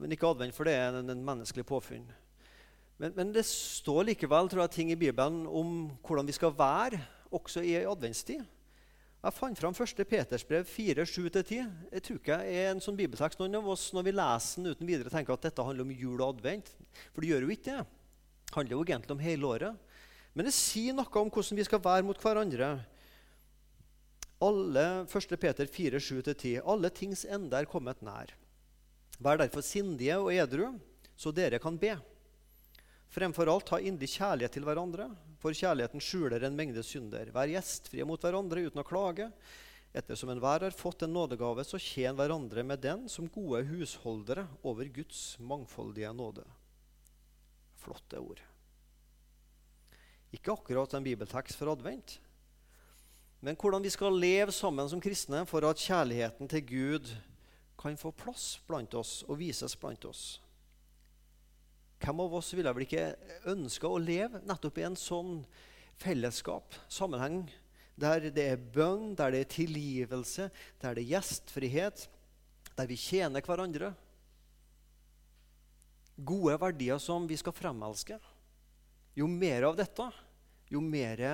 Men 0.00 0.14
ikke 0.16 0.30
advent, 0.32 0.56
for 0.56 0.64
det 0.68 0.74
er 0.78 0.96
en, 0.96 1.12
en 1.12 1.24
menneskelig 1.24 1.66
påfunn. 1.68 2.06
Men, 3.00 3.12
men, 3.16 3.32
det 3.32 3.46
står 3.48 4.10
likevel 4.10 4.48
tror 4.48 4.64
jeg, 4.64 4.72
ting 4.74 4.92
i 4.92 4.98
Bibelen 4.98 5.44
om 5.46 5.90
hvordan 6.04 6.28
vi 6.28 6.36
skal 6.36 6.52
være 6.56 7.00
også 7.32 7.62
i 7.64 7.78
adventstid. 7.84 8.42
Jeg 9.20 9.36
fant 9.36 9.60
fram 9.60 9.76
1. 9.76 10.02
Peters 10.08 10.44
brev 10.48 10.64
4-7-10. 10.64 11.66
Jeg 11.92 12.04
tror 12.04 12.20
ikke 12.20 12.38
er 12.40 12.70
en 12.70 12.80
sånn 12.80 12.96
bibeltekst 12.96 13.40
noen 13.40 13.58
av 13.58 13.68
oss 13.68 13.90
når 13.92 14.06
vi 14.06 14.14
leser 14.16 14.62
den 14.62 14.72
uten 14.72 14.88
videre 14.88 15.12
tenker 15.12 15.36
at 15.36 15.44
dette 15.44 15.64
handler 15.64 15.84
om 15.84 15.92
jul 15.92 16.16
og 16.22 16.38
advent. 16.38 16.70
For 17.12 17.20
det 17.20 17.28
gjør 17.34 17.44
jo 17.44 17.52
ikke 17.52 17.68
det. 17.68 17.82
Det 18.48 18.56
handler 18.56 18.76
jo 18.76 18.86
egentlig 18.86 19.16
om 19.16 19.20
hele 19.24 19.50
året. 19.50 20.00
Men 20.32 20.48
det 20.48 20.54
sier 20.56 20.96
noe 20.96 21.20
om 21.20 21.28
hvordan 21.28 21.60
vi 21.60 21.68
skal 21.68 21.82
være 21.84 22.06
mot 22.08 22.24
hverandre. 22.24 22.70
Alle 24.40 24.86
1. 25.04 25.36
Peter 25.36 25.68
4-7-10. 25.68 26.62
Alle 26.64 26.92
tings 26.96 27.26
ende 27.28 27.60
er 27.60 27.68
kommet 27.68 28.00
nær. 28.00 28.32
Vær 29.20 29.40
derfor 29.40 29.64
sindige 29.64 30.16
og 30.16 30.32
edru, 30.32 30.72
så 31.16 31.32
dere 31.34 31.60
kan 31.60 31.76
be. 31.80 31.92
Fremfor 33.10 33.50
alt 33.50 33.72
ha 33.74 33.80
inderlig 33.82 34.14
kjærlighet 34.14 34.54
til 34.54 34.64
hverandre, 34.64 35.10
for 35.42 35.56
kjærligheten 35.56 36.02
skjuler 36.04 36.46
en 36.46 36.56
mengde 36.56 36.82
synder. 36.86 37.32
Vær 37.34 37.50
gjestfrie 37.50 38.06
mot 38.06 38.22
hverandre 38.22 38.62
uten 38.68 38.80
å 38.80 38.86
klage. 38.86 39.26
Ettersom 39.90 40.30
enhver 40.30 40.62
har 40.62 40.76
fått 40.76 41.02
en 41.02 41.12
nådegave, 41.12 41.64
så 41.66 41.80
tjen 41.82 42.16
hverandre 42.16 42.62
med 42.64 42.80
den 42.84 43.08
som 43.10 43.28
gode 43.28 43.64
husholdere 43.66 44.46
over 44.62 44.88
Guds 44.94 45.34
mangfoldige 45.42 46.12
nåde. 46.14 46.46
Flotte 47.82 48.20
ord. 48.22 48.40
Ikke 50.30 50.54
akkurat 50.54 50.94
en 50.94 51.04
bibeltekst 51.04 51.58
for 51.58 51.72
advent, 51.72 52.20
men 53.40 53.56
hvordan 53.58 53.82
vi 53.82 53.90
skal 53.90 54.14
leve 54.20 54.52
sammen 54.52 54.88
som 54.92 55.00
kristne 55.02 55.42
for 55.48 55.64
at 55.66 55.80
kjærligheten 55.80 56.48
til 56.52 56.64
Gud 56.68 57.10
kan 57.80 57.96
få 57.96 58.12
plass 58.12 58.58
blant 58.68 58.94
oss 58.98 59.22
og 59.28 59.38
vises 59.40 59.76
blant 59.80 60.04
oss. 60.04 60.40
Hvem 62.00 62.20
av 62.24 62.34
oss 62.38 62.52
ville 62.56 62.72
vel 62.76 62.86
ikke 62.86 63.10
ønske 63.52 63.88
å 63.88 64.00
leve 64.00 64.40
nettopp 64.48 64.78
i 64.80 64.86
en 64.88 64.96
sånn 64.96 65.40
fellesskap, 66.00 66.76
sammenheng, 66.88 67.42
der 68.00 68.30
det 68.32 68.46
er 68.54 68.62
bønn, 68.72 69.12
der 69.16 69.34
det 69.34 69.42
er 69.44 69.52
tilgivelse, 69.52 70.48
der 70.80 70.96
det 70.96 71.04
er 71.04 71.12
gjestfrihet, 71.16 72.06
der 72.76 72.88
vi 72.88 72.96
tjener 73.00 73.44
hverandre? 73.44 73.92
Gode 76.16 76.56
verdier 76.60 77.00
som 77.00 77.28
vi 77.28 77.36
skal 77.40 77.56
fremelske. 77.56 78.16
Jo 79.16 79.28
mer 79.28 79.68
av 79.68 79.76
dette, 79.76 80.08
jo 80.72 80.80
mer 80.84 81.24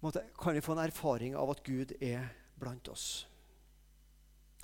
kan 0.00 0.56
vi 0.56 0.62
få 0.64 0.74
en 0.74 0.86
erfaring 0.86 1.34
av 1.38 1.52
at 1.52 1.62
Gud 1.66 1.94
er 2.00 2.30
blant 2.58 2.88
oss. 2.90 3.29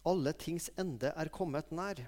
Alle 0.06 0.32
tings 0.38 0.68
ende 0.78 1.10
er 1.10 1.32
kommet 1.34 1.72
nær. 1.74 2.04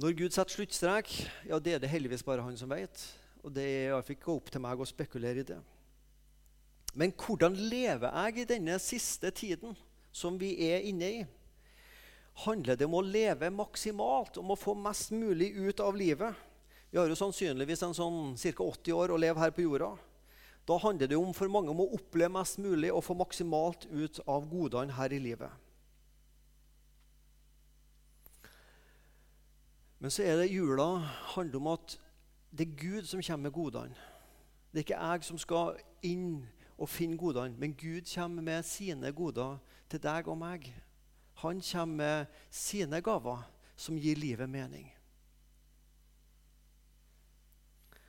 Når 0.00 0.14
Gud 0.16 0.32
setter 0.32 0.54
sluttstrek, 0.54 1.10
ja, 1.50 1.58
det 1.58 1.74
er 1.74 1.82
det 1.82 1.90
heldigvis 1.92 2.24
bare 2.24 2.44
han 2.46 2.56
som 2.56 2.70
vet. 2.70 3.02
Og 3.42 3.52
det 3.52 3.66
er 3.90 4.12
ikke 4.14 4.32
opp 4.32 4.52
til 4.52 4.62
meg 4.62 4.80
å 4.80 4.88
spekulere 4.88 5.42
i 5.42 5.48
det. 5.50 5.58
Men 6.94 7.12
hvordan 7.14 7.54
lever 7.54 8.08
jeg 8.08 8.42
i 8.42 8.48
denne 8.48 8.78
siste 8.82 9.30
tiden 9.34 9.76
som 10.12 10.38
vi 10.40 10.54
er 10.70 10.86
inne 10.88 11.10
i? 11.10 11.20
Handler 12.46 12.78
det 12.78 12.86
om 12.86 12.96
å 12.96 13.04
leve 13.04 13.50
maksimalt, 13.52 14.38
om 14.40 14.54
å 14.54 14.58
få 14.58 14.74
mest 14.78 15.12
mulig 15.12 15.52
ut 15.58 15.82
av 15.84 15.98
livet? 15.98 16.38
Vi 16.90 16.98
har 16.98 17.10
jo 17.10 17.18
sannsynligvis 17.18 17.84
en 17.86 17.94
sånn 17.94 18.20
ca. 18.34 18.64
80 18.64 18.96
år 18.96 19.12
å 19.12 19.20
leve 19.20 19.42
her 19.42 19.52
på 19.54 19.66
jorda. 19.66 19.92
Da 20.68 20.76
handler 20.76 21.06
det 21.06 21.16
om 21.16 21.32
for 21.34 21.48
mange 21.48 21.70
om 21.72 21.80
å 21.82 21.90
oppleve 21.96 22.32
mest 22.34 22.58
mulig 22.58 22.92
og 22.92 23.04
få 23.04 23.16
maksimalt 23.18 23.86
ut 23.90 24.20
av 24.26 24.46
godene 24.50 24.94
her 24.94 25.12
i 25.12 25.18
livet. 25.18 25.50
Men 30.00 30.10
så 30.10 30.24
er 30.24 30.36
det 30.40 30.52
jula 30.52 30.86
handler 31.34 31.60
om 31.60 31.72
at 31.74 31.98
det 32.50 32.68
er 32.68 32.78
Gud 32.80 33.04
som 33.06 33.22
kommer 33.22 33.48
med 33.48 33.52
godene. 33.52 33.94
Det 34.72 34.78
er 34.78 34.86
ikke 34.86 35.02
jeg 35.10 35.24
som 35.26 35.38
skal 35.38 35.80
inn 36.06 36.46
og 36.78 36.88
finne 36.88 37.18
godene, 37.18 37.56
men 37.58 37.74
Gud 37.76 38.06
kommer 38.14 38.42
med 38.42 38.62
sine 38.64 39.12
goder 39.12 39.58
til 39.90 40.00
deg 40.00 40.28
og 40.28 40.38
meg. 40.38 40.70
Han 41.42 41.60
kommer 41.60 41.96
med 41.96 42.40
sine 42.50 43.00
gaver 43.00 43.44
som 43.76 43.98
gir 43.98 44.16
livet 44.16 44.48
mening. 44.48 44.88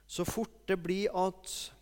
Så 0.07 0.23
fort 0.27 0.67
det 0.67 0.79
blir 0.83 1.11
at 1.15 1.73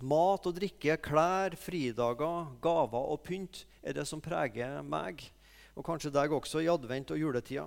mat 0.00 0.46
og 0.46 0.54
drikke, 0.54 0.96
klær, 1.02 1.56
fridager, 1.58 2.52
gaver 2.62 3.10
og 3.12 3.22
pynt 3.26 3.64
er 3.82 3.96
det 3.98 4.06
som 4.08 4.22
preger 4.22 4.80
meg, 4.86 5.24
og 5.74 5.86
kanskje 5.86 6.12
deg 6.14 6.34
også 6.34 6.62
i 6.62 6.70
advent 6.70 7.12
og 7.14 7.20
juletida. 7.20 7.66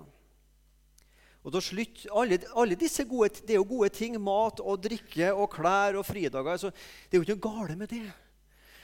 Og 1.41 1.53
da 1.55 1.61
slutt, 1.63 2.03
alle, 2.13 2.37
alle, 2.53 2.77
disse 2.77 3.03
gode, 3.09 3.41
Det 3.41 3.55
er 3.55 3.61
jo 3.61 3.65
gode 3.65 3.89
ting. 3.89 4.13
Mat 4.21 4.59
og 4.61 4.83
drikke 4.83 5.31
og 5.33 5.49
klær 5.49 5.97
og 5.97 6.05
fridager. 6.05 6.51
Altså, 6.51 6.69
det 7.09 7.17
er 7.17 7.17
jo 7.17 7.25
ikke 7.25 7.33
noe 7.33 7.47
galt 7.47 7.77
med 7.77 7.89
det. 7.89 8.11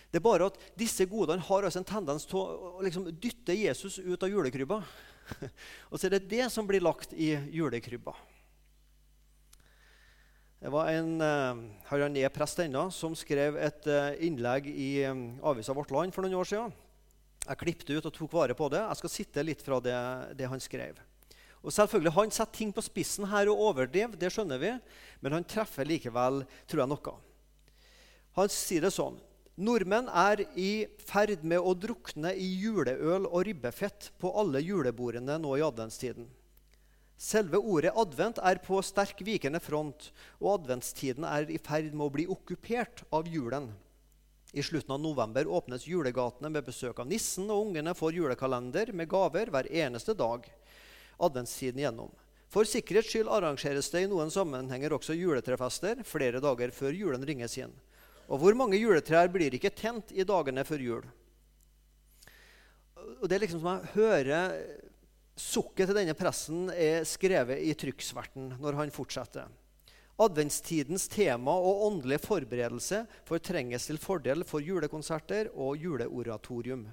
Det 0.10 0.18
er 0.18 0.24
bare 0.26 0.48
at 0.48 0.58
disse 0.80 1.06
godene 1.06 1.44
har 1.44 1.68
altså 1.68 1.84
en 1.84 1.86
tendens 1.86 2.26
til 2.26 2.40
å 2.40 2.82
liksom, 2.82 3.12
dytte 3.12 3.54
Jesus 3.54 4.00
ut 4.00 4.24
av 4.24 4.32
julekrybba. 4.32 4.80
og 5.92 6.00
så 6.00 6.08
er 6.08 6.16
det 6.16 6.30
det 6.32 6.48
som 6.50 6.66
blir 6.66 6.82
lagt 6.82 7.14
i 7.14 7.36
julekrybba. 7.54 8.16
Det 10.58 10.72
var 10.74 10.88
en 10.90 11.22
uh, 11.22 11.60
han 11.92 12.16
er 12.18 12.32
prest 12.34 12.58
ennå, 12.64 12.88
som 12.90 13.14
skrev 13.14 13.60
et 13.62 13.84
uh, 13.94 14.16
innlegg 14.26 14.66
i 14.72 15.06
um, 15.06 15.28
avisa 15.46 15.76
Vårt 15.78 15.92
Land 15.94 16.16
for 16.16 16.26
noen 16.26 16.40
år 16.40 16.50
siden. 16.50 16.74
Jeg 17.44 17.60
klippet 17.62 17.92
ut 17.94 18.08
og 18.10 18.16
tok 18.16 18.34
vare 18.34 18.56
på 18.58 18.70
det. 18.74 18.82
Jeg 18.82 19.00
skal 19.00 19.14
sitte 19.14 19.44
litt 19.46 19.62
fra 19.62 19.78
det, 19.86 19.94
det 20.40 20.50
han 20.50 20.64
skrev. 20.64 20.98
Og 21.62 21.74
selvfølgelig, 21.74 22.14
Han 22.16 22.34
setter 22.34 22.58
ting 22.58 22.74
på 22.74 22.82
spissen 22.82 23.30
her 23.30 23.52
og 23.52 23.62
overdriver, 23.70 24.18
det 24.18 24.32
skjønner 24.34 24.60
vi, 24.62 24.74
men 25.22 25.38
han 25.38 25.46
treffer 25.46 25.86
likevel 25.86 26.42
tror 26.66 26.84
jeg, 26.84 26.90
noe. 26.90 27.16
Han 28.38 28.52
sier 28.54 28.86
det 28.86 28.94
sånn 28.94 29.18
Nordmenn 29.58 30.10
er 30.14 30.44
i 30.54 30.86
ferd 31.02 31.42
med 31.42 31.58
å 31.58 31.74
drukne 31.74 32.34
i 32.38 32.50
juleøl 32.62 33.26
og 33.26 33.46
ribbefett 33.48 34.12
på 34.22 34.30
alle 34.38 34.62
julebordene 34.62 35.40
nå 35.42 35.56
i 35.58 35.66
adventstiden. 35.66 36.28
Selve 37.18 37.58
ordet 37.58 37.96
advent 37.98 38.38
er 38.46 38.60
på 38.62 38.78
sterk 38.86 39.24
vikende 39.26 39.58
front, 39.64 40.12
og 40.38 40.60
adventstiden 40.60 41.26
er 41.26 41.50
i 41.50 41.58
ferd 41.58 41.90
med 41.96 42.06
å 42.06 42.14
bli 42.14 42.28
okkupert 42.30 43.02
av 43.10 43.26
julen. 43.26 43.72
I 44.54 44.64
slutten 44.64 44.94
av 44.94 45.02
november 45.02 45.50
åpnes 45.50 45.88
julegatene 45.90 46.52
med 46.54 46.66
besøk 46.70 47.02
av 47.02 47.10
nissen, 47.10 47.50
og 47.50 47.72
ungene 47.72 47.96
får 47.98 48.20
julekalender 48.20 48.94
med 48.94 49.10
gaver 49.10 49.50
hver 49.52 49.68
eneste 49.74 50.14
dag 50.18 50.46
adventstiden 51.18 51.82
gjennom. 51.82 52.14
For 52.54 52.70
sikkerhets 52.70 53.10
skyld 53.12 53.32
arrangeres 53.34 53.90
det 53.92 54.06
i 54.06 54.10
noen 54.10 54.30
sammenhenger 54.32 54.94
også 54.96 55.18
juletrefester 55.18 56.06
flere 56.08 56.40
dager 56.44 56.72
før 56.72 56.96
julen 56.96 57.26
ringes 57.28 57.58
inn. 57.60 57.74
Og 58.30 58.40
hvor 58.44 58.56
mange 58.60 58.80
juletrær 58.80 59.28
blir 59.32 59.56
ikke 59.58 59.74
tent 59.76 60.14
i 60.14 60.26
dagene 60.28 60.64
før 60.68 60.84
jul? 60.84 61.08
Og 63.18 63.26
Det 63.28 63.36
er 63.36 63.44
liksom 63.44 63.64
som 63.64 63.74
jeg 63.74 63.94
hører 63.96 64.56
sukket 65.38 65.90
til 65.90 65.98
denne 66.00 66.16
pressen 66.18 66.68
er 66.74 67.06
skrevet 67.08 67.62
i 67.62 67.76
trykksverten 67.78 68.56
når 68.62 68.78
han 68.82 68.94
fortsetter. 68.94 69.48
Adventstidens 70.18 71.06
tema 71.14 71.54
og 71.54 71.84
åndelige 71.86 72.24
forberedelse 72.24 73.04
fortrenges 73.28 73.86
til 73.86 74.00
fordel 74.02 74.42
for 74.50 74.66
julekonserter 74.66 75.52
og 75.54 75.78
juleoratorium. 75.78 76.88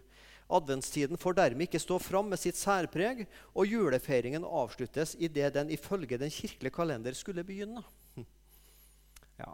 Adventstiden 0.53 1.17
får 1.17 1.39
dermed 1.39 1.65
ikke 1.65 1.81
stå 1.81 1.97
fram 2.05 2.29
med 2.29 2.41
sitt 2.41 2.59
særpreg, 2.61 3.25
og 3.57 3.65
julefeiringen 3.65 4.45
avsluttes 4.45 5.15
idet 5.17 5.55
den 5.57 5.73
ifølge 5.73 6.21
den 6.21 6.31
kirkelige 6.31 6.75
kalender 6.75 7.17
skulle 7.17 7.45
begynne. 7.45 7.85
Ja. 9.35 9.51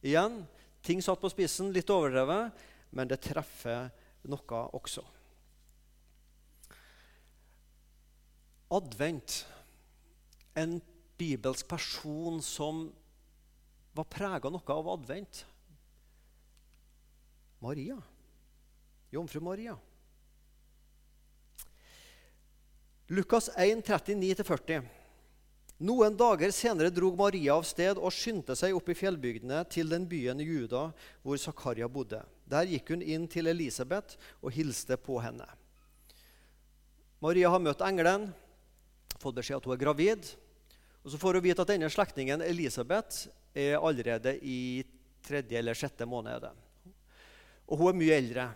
Igjen 0.00 0.38
ting 0.80 1.02
satt 1.04 1.20
på 1.20 1.28
spissen, 1.28 1.68
litt 1.74 1.90
overdrevet, 1.92 2.54
men 2.96 3.10
det 3.10 3.18
treffer 3.20 3.90
noe 4.24 4.60
også. 4.78 5.02
Advent 8.70 9.42
en 10.58 10.78
bibelsk 11.18 11.68
person 11.68 12.42
som 12.44 12.86
var 13.96 14.06
prega 14.10 14.50
noe 14.52 14.74
av 14.74 14.90
advent? 14.92 15.42
Maria. 17.64 17.98
Jomfru 19.10 19.40
Maria. 19.40 19.74
Lukas 23.08 23.48
1, 23.56 23.82
39-40. 23.86 24.82
Noen 25.78 26.16
dager 26.18 26.50
senere 26.50 26.90
drog 26.90 27.14
Maria 27.16 27.54
av 27.54 27.64
sted 27.66 27.96
og 27.96 28.12
skyndte 28.12 28.56
seg 28.58 28.74
opp 28.74 28.90
i 28.90 28.96
fjellbygdene 28.98 29.62
til 29.70 29.88
den 29.88 30.08
byen 30.10 30.42
i 30.42 30.46
Juda 30.46 30.88
hvor 31.22 31.38
Zakaria 31.38 31.88
bodde. 31.88 32.20
Der 32.50 32.66
gikk 32.66 32.90
hun 32.92 33.04
inn 33.04 33.28
til 33.30 33.46
Elisabeth 33.48 34.18
og 34.42 34.52
hilste 34.52 34.98
på 35.00 35.20
henne. 35.22 35.46
Maria 37.22 37.50
har 37.50 37.62
møtt 37.62 37.80
engelen, 37.82 38.28
fått 39.18 39.38
beskjed 39.38 39.58
at 39.60 39.66
hun 39.68 39.74
er 39.74 39.82
gravid. 39.82 40.30
Og 41.04 41.12
Så 41.12 41.20
får 41.20 41.38
hun 41.38 41.46
vite 41.46 41.64
at 41.64 41.70
denne 41.72 41.90
slektningen 41.90 42.42
Elisabeth 42.44 43.28
er 43.56 43.78
allerede 43.78 44.36
i 44.42 44.84
tredje 45.24 45.58
eller 45.58 45.76
sjette 45.78 46.06
måned. 46.08 46.48
Og 47.68 47.80
hun 47.80 47.92
er 47.92 48.00
mye 48.00 48.18
eldre. 48.18 48.46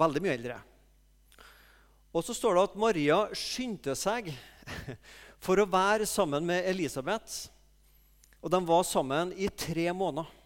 Veldig 0.00 0.22
mye 0.24 0.36
eldre. 0.36 0.58
Og 2.10 2.26
så 2.26 2.34
står 2.34 2.56
det 2.56 2.66
at 2.66 2.80
Maria 2.80 3.20
skyndte 3.38 3.94
seg 3.98 4.32
for 5.44 5.62
å 5.62 5.68
være 5.70 6.08
sammen 6.10 6.46
med 6.46 6.66
Elisabeth. 6.70 7.46
Og 8.40 8.50
de 8.50 8.60
var 8.66 8.84
sammen 8.88 9.34
i 9.36 9.48
tre 9.52 9.90
måneder. 9.92 10.36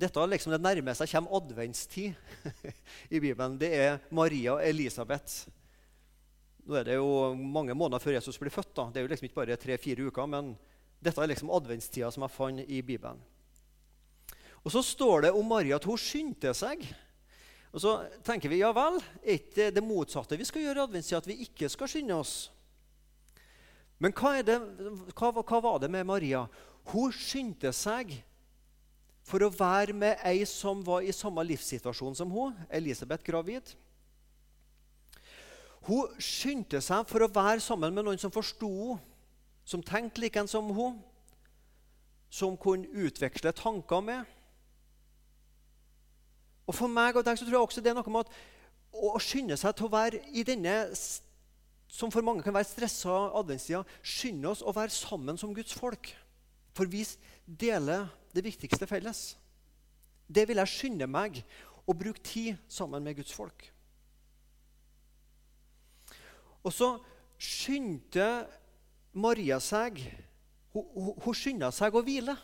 Dette 0.00 0.22
er 0.22 0.30
liksom 0.30 0.54
det 0.54 0.62
nærmeste 0.62 1.08
kommer 1.10 1.40
adventstid 1.40 2.14
i 3.14 3.18
Bibelen. 3.20 3.58
Det 3.60 3.70
er 3.74 3.98
Maria 4.14 4.54
og 4.54 4.64
Elisabeth. 4.64 5.50
Nå 6.66 6.76
er 6.76 6.86
det 6.86 6.96
jo 6.98 7.34
mange 7.34 7.74
måneder 7.74 8.02
før 8.02 8.16
Jesus 8.18 8.38
blir 8.40 8.52
født. 8.52 8.74
da. 8.76 8.88
Det 8.90 9.00
er 9.00 9.06
jo 9.06 9.12
liksom 9.12 9.28
ikke 9.28 9.40
bare 9.40 9.58
tre-fire 9.60 10.06
uker, 10.10 10.26
men 10.30 10.54
dette 11.00 11.22
er 11.22 11.30
liksom 11.30 11.52
adventstida 11.56 12.10
som 12.12 12.26
jeg 12.26 12.34
fant 12.34 12.64
i 12.66 12.82
Bibelen. 12.82 13.20
Og 14.60 14.72
så 14.74 14.82
står 14.84 15.26
det 15.26 15.32
om 15.32 15.46
Maria 15.48 15.78
at 15.78 15.86
hun 15.88 15.98
skyndte 15.98 16.52
seg. 16.56 16.82
Og 17.70 17.80
så 17.80 17.94
tenker 18.26 18.50
vi 18.50 18.60
ja 18.60 18.72
vel, 18.76 18.98
er 19.22 19.38
ikke 19.38 19.70
det 19.72 19.84
motsatte 19.84 20.36
vi 20.36 20.46
skal 20.48 20.66
gjøre 20.66 20.82
i 20.82 20.86
adventstida, 20.88 21.20
at 21.22 21.30
vi 21.30 21.38
ikke 21.46 21.70
skal 21.70 21.88
skynde 21.88 22.18
oss? 22.18 22.34
Men 24.00 24.14
hva, 24.16 24.38
det, 24.44 24.56
hva, 25.14 25.30
hva, 25.30 25.60
var 25.60 25.78
det 25.82 25.90
med 25.92 26.08
Maria? 26.08 26.46
Hun 26.90 27.12
skyndte 27.14 27.72
seg 27.76 28.14
for 29.28 29.44
å 29.44 29.52
være 29.52 29.94
med 29.94 30.22
ei 30.26 30.42
som 30.48 30.80
var 30.84 31.04
i 31.04 31.14
samme 31.14 31.44
livssituasjon 31.46 32.16
som 32.18 32.32
hun, 32.32 32.56
Elisabeth 32.72 33.24
gravid. 33.24 33.74
Hun 35.88 36.20
skyndte 36.20 36.82
seg 36.84 37.06
for 37.08 37.24
å 37.24 37.30
være 37.32 37.62
sammen 37.64 37.94
med 37.94 38.04
noen 38.06 38.20
som 38.20 38.32
forsto 38.34 38.68
henne, 38.68 39.06
som 39.70 39.82
tenkte 39.86 40.18
likeens 40.24 40.50
som 40.50 40.66
hun, 40.74 40.96
som 42.32 42.56
kunne 42.58 42.88
utveksle 42.90 43.52
tanker 43.54 44.00
med. 44.02 44.24
Og 46.66 46.74
For 46.74 46.90
meg 46.90 47.18
og 47.18 47.26
deg 47.26 47.38
så 47.38 47.46
tror 47.46 47.56
jeg 47.56 47.66
også 47.68 47.82
det 47.84 47.92
er 47.92 47.98
noe 47.98 48.14
med 48.14 48.26
at 48.26 48.40
å 48.90 49.12
skynde 49.22 49.58
seg 49.60 49.76
til 49.76 49.86
å 49.86 49.92
være 49.92 50.22
i 50.34 50.42
denne 50.46 50.74
som 51.90 52.10
for 52.10 52.22
mange 52.22 52.42
kan 52.46 52.54
være 52.54 52.68
stressa 52.70 53.14
adventstida, 53.38 53.82
skynde 54.02 54.50
oss 54.52 54.62
å 54.62 54.74
være 54.74 54.94
sammen 54.94 55.38
som 55.38 55.54
Guds 55.54 55.74
folk. 55.74 56.12
For 56.74 56.86
vi 56.86 57.02
deler 57.44 58.06
det 58.34 58.44
viktigste 58.46 58.86
felles. 58.86 59.34
Det 60.30 60.46
vil 60.46 60.62
jeg 60.62 60.70
skynde 60.70 61.10
meg 61.10 61.42
å 61.86 61.96
bruke 61.98 62.22
tid 62.22 62.58
sammen 62.70 63.02
med 63.02 63.18
Guds 63.18 63.34
folk. 63.34 63.66
Og 66.64 66.74
så 66.74 66.90
skyndte 67.40 68.26
Maria 69.16 69.58
seg 69.62 70.02
Hun, 70.70 71.16
hun, 71.18 71.34
skynda 71.34 71.72
seg 71.74 71.96
å 71.98 72.02
hvile. 72.06 72.36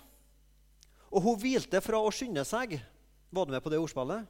Og 1.15 1.23
hun 1.23 1.37
hvilte 1.39 1.79
fra 1.79 2.01
å 2.03 2.11
skynde 2.11 2.43
seg. 2.43 2.73
Var 3.31 3.47
du 3.47 3.53
med 3.55 3.63
på 3.63 3.71
det 3.71 3.79
ordspillet? 3.79 4.27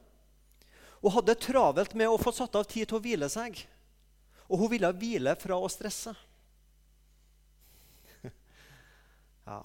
Hun 1.01 1.13
hadde 1.15 1.33
travelt 1.41 1.95
med 1.97 2.11
å 2.11 2.19
få 2.21 2.29
satt 2.35 2.53
av 2.59 2.67
tid 2.69 2.85
til 2.85 2.99
å 2.99 3.01
hvile 3.01 3.25
seg. 3.33 3.57
Og 4.45 4.61
hun 4.61 4.69
ville 4.75 4.91
hvile 4.99 5.33
fra 5.41 5.57
å 5.57 5.71
stresse. 5.71 6.13
Ja. 9.47 9.63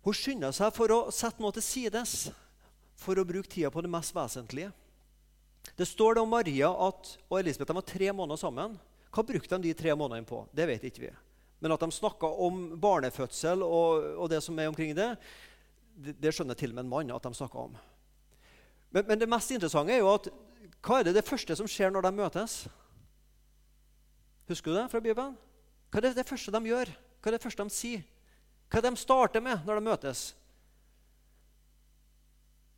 Hun 0.00 0.16
skynda 0.16 0.48
seg 0.56 0.72
for 0.72 0.90
å 0.94 1.00
sette 1.12 1.42
noe 1.44 1.52
til 1.52 1.64
sides 1.64 2.30
for 2.98 3.20
å 3.20 3.26
bruke 3.28 3.50
tida 3.52 3.70
på 3.72 3.82
det 3.84 3.90
mest 3.92 4.14
vesentlige. 4.16 4.72
Det 5.76 5.86
står 5.88 6.16
det 6.16 6.22
om 6.22 6.32
Maria 6.32 6.70
at, 6.88 7.14
og 7.28 7.38
Elisabeth 7.40 7.70
de 7.70 7.76
var 7.78 7.86
tre 7.88 8.12
måneder 8.12 8.40
sammen. 8.40 8.78
Hva 9.10 9.24
brukte 9.26 9.58
de 9.58 9.70
de 9.70 9.76
tre 9.76 9.94
månedene 9.96 10.28
på? 10.28 10.42
Det 10.54 10.66
vet 10.68 10.84
ikke 10.86 11.06
vi. 11.06 11.12
Men 11.60 11.74
at 11.74 11.82
de 11.82 11.92
snakka 11.92 12.28
om 12.40 12.60
barnefødsel 12.80 13.62
og, 13.62 14.04
og, 14.16 14.26
det 14.32 14.40
som 14.44 14.58
er 14.58 14.70
omkring 14.70 14.94
det, 14.96 15.10
det, 15.92 16.16
det 16.20 16.32
skjønner 16.34 16.56
til 16.56 16.72
og 16.72 16.78
med 16.78 16.86
en 16.86 16.92
mann 16.92 17.12
at 17.16 17.26
de 17.26 17.36
snakka 17.36 17.66
om. 17.66 17.76
Men, 18.90 19.04
men, 19.06 19.20
det 19.20 19.28
mest 19.28 19.52
interessante 19.52 19.94
er 19.94 20.00
jo 20.00 20.14
at 20.14 20.30
hva 20.80 21.00
er 21.00 21.08
det, 21.08 21.18
det 21.18 21.26
første 21.28 21.56
som 21.58 21.68
skjer 21.68 21.92
når 21.92 22.06
de 22.06 22.12
møtes? 22.16 22.56
Husker 24.48 24.72
du 24.72 24.78
det 24.78 24.88
fra 24.90 25.02
Bibelen? 25.04 25.36
Hva 25.90 26.00
er 26.00 26.08
det, 26.08 26.16
det 26.16 26.28
første 26.28 26.54
de 26.54 26.70
gjør? 26.70 26.90
Hva 27.20 27.30
er 27.30 27.36
det 27.36 27.44
første 27.44 27.66
de 27.66 27.74
sier? 27.74 28.04
Hva 28.70 28.78
er 28.78 28.86
det 28.86 28.94
de 28.94 29.02
starter 29.02 29.44
med 29.44 29.66
når 29.66 29.80
de 29.80 29.88
møtes? 29.90 30.22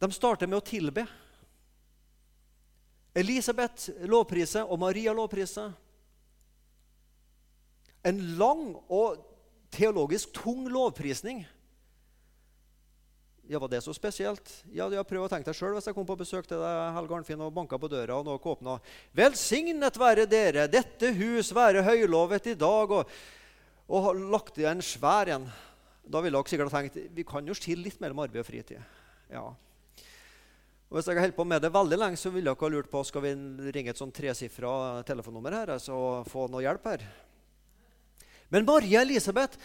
De 0.02 0.10
starter 0.10 0.50
med 0.50 0.58
å 0.58 0.66
tilbe. 0.66 1.06
Elisabeth 3.14 3.90
lovpriser, 4.08 4.64
og 4.64 4.80
Maria 4.80 5.12
lovpriser. 5.12 5.72
En 8.08 8.22
lang 8.38 8.70
og 8.88 9.20
teologisk 9.72 10.32
tung 10.36 10.64
lovprisning. 10.72 11.44
Ja, 13.48 13.58
Var 13.58 13.68
det 13.68 13.82
så 13.84 13.92
spesielt? 13.94 14.48
Ja, 14.72 14.86
ja 14.88 15.02
Prøv 15.04 15.26
å 15.26 15.28
tenke 15.30 15.50
deg 15.50 15.58
sjøl 15.58 15.74
hvis 15.76 15.88
jeg 15.90 15.96
kom 15.96 16.06
på 16.08 16.16
besøk 16.16 16.46
til 16.48 16.62
deg 16.62 16.94
Helge 16.96 17.16
Arnfinn, 17.18 17.42
og 17.42 17.52
banka 17.54 17.78
på 17.78 17.90
døra, 17.90 18.16
og 18.16 18.26
noe 18.26 18.38
åpna. 18.38 18.78
Velsignet 19.18 19.98
være 20.00 20.24
dere, 20.30 20.68
dette 20.70 21.10
hus 21.18 21.50
være 21.54 21.82
høylovet 21.84 22.52
i 22.54 22.56
dag. 22.58 22.94
Og, 22.96 23.12
og 23.92 24.22
lagt 24.32 24.62
i 24.62 24.68
en 24.70 24.80
svær 24.84 25.34
en. 25.34 25.50
Da 26.02 26.22
ville 26.22 26.38
dere 26.38 26.54
sikkert 26.54 26.72
tenkt 26.72 26.96
vi 27.12 27.26
kan 27.28 27.46
jo 27.46 27.56
skille 27.58 27.90
litt 27.90 28.00
mellom 28.02 28.22
arbeid 28.24 28.40
og 28.40 28.48
fritid. 28.48 28.80
Ja. 29.32 29.50
Og 30.92 30.98
Hvis 30.98 31.06
jeg 31.08 31.16
har 31.16 31.24
holdt 31.24 31.36
på 31.38 31.44
med 31.48 31.62
det 31.64 31.70
veldig 31.72 31.96
lenge, 31.96 32.18
så 32.20 32.28
ville 32.28 32.52
dere 32.52 32.60
ha 32.60 32.68
lurt 32.68 32.90
på 32.92 33.00
skal 33.08 33.22
vi 33.24 33.30
ringe 33.72 33.94
et 33.94 33.96
sånn 33.96 34.10
tresifra 34.12 35.00
telefonnummer 35.08 35.54
her, 35.56 35.70
altså 35.72 35.94
få 36.28 36.42
noe 36.52 36.60
hjelp 36.60 36.84
her. 36.84 37.04
Men 38.52 38.66
Maria 38.68 39.00
Elisabeth 39.00 39.56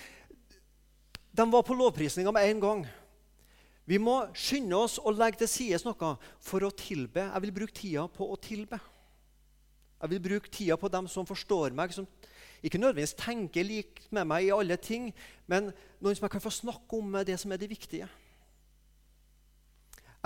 de 1.36 1.46
var 1.52 1.66
på 1.68 1.76
lovprisninga 1.76 2.32
med 2.32 2.48
en 2.48 2.62
gang. 2.64 2.84
Vi 3.92 4.00
må 4.00 4.14
skynde 4.32 4.80
oss 4.80 4.96
og 5.02 5.18
legge 5.20 5.42
til 5.42 5.50
side 5.52 5.82
noe 5.84 6.14
for 6.40 6.64
å 6.64 6.70
tilbe. 6.72 7.26
Jeg 7.26 7.44
vil 7.44 7.54
bruke 7.58 7.76
tida 7.76 8.06
på 8.08 8.30
å 8.32 8.38
tilbe. 8.40 8.80
Jeg 10.00 10.14
vil 10.14 10.24
bruke 10.30 10.54
tida 10.54 10.78
på 10.80 10.92
dem 10.94 11.10
som 11.12 11.28
forstår 11.28 11.76
meg, 11.76 11.92
som 11.92 12.08
ikke 12.64 12.80
nødvendigvis 12.80 13.18
tenker 13.20 13.68
likt 13.68 14.08
med 14.16 14.32
meg 14.32 14.48
i 14.48 14.56
alle 14.56 14.80
ting, 14.80 15.12
men 15.44 15.74
noen 16.00 16.16
som 16.16 16.30
jeg 16.30 16.38
kan 16.38 16.46
få 16.48 16.56
snakke 16.56 17.02
om 17.02 17.12
med 17.18 17.28
det 17.28 17.36
som 17.44 17.52
er 17.52 17.60
det 17.60 17.68
viktige. 17.76 18.08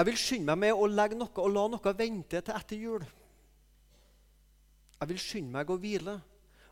Jeg 0.01 0.07
vil 0.07 0.17
skynde 0.17 0.49
meg 0.49 0.57
med 0.63 0.79
å 0.81 0.87
legge 0.89 1.13
noe 1.13 1.43
og 1.43 1.51
la 1.53 1.63
noe 1.69 1.91
vente 1.93 2.39
til 2.41 2.55
etter 2.57 2.79
jul. 2.81 3.03
Jeg 4.97 5.09
vil 5.11 5.19
skynde 5.21 5.53
meg 5.53 5.69
å 5.69 5.75
hvile, 5.77 6.15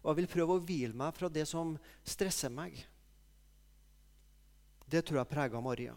og 0.02 0.08
jeg 0.10 0.18
vil 0.18 0.30
prøve 0.32 0.56
å 0.56 0.64
hvile 0.66 0.98
meg 0.98 1.14
fra 1.14 1.30
det 1.30 1.44
som 1.46 1.76
stresser 2.02 2.50
meg. 2.50 2.74
Det 4.90 5.04
tror 5.06 5.20
jeg 5.20 5.30
preger 5.30 5.62
Maria. 5.62 5.94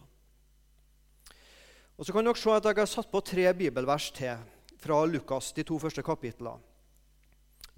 Og 1.96 2.04
så 2.04 2.12
kan 2.12 2.28
dere 2.28 2.36
se 2.36 2.52
at 2.52 2.68
Jeg 2.68 2.80
har 2.82 2.90
satt 2.90 3.08
på 3.08 3.24
tre 3.24 3.46
bibelvers 3.56 4.10
til 4.12 4.36
fra 4.82 4.98
Lukas, 5.08 5.54
de 5.56 5.64
to 5.64 5.78
første 5.80 6.04
kapitlene. 6.04 6.60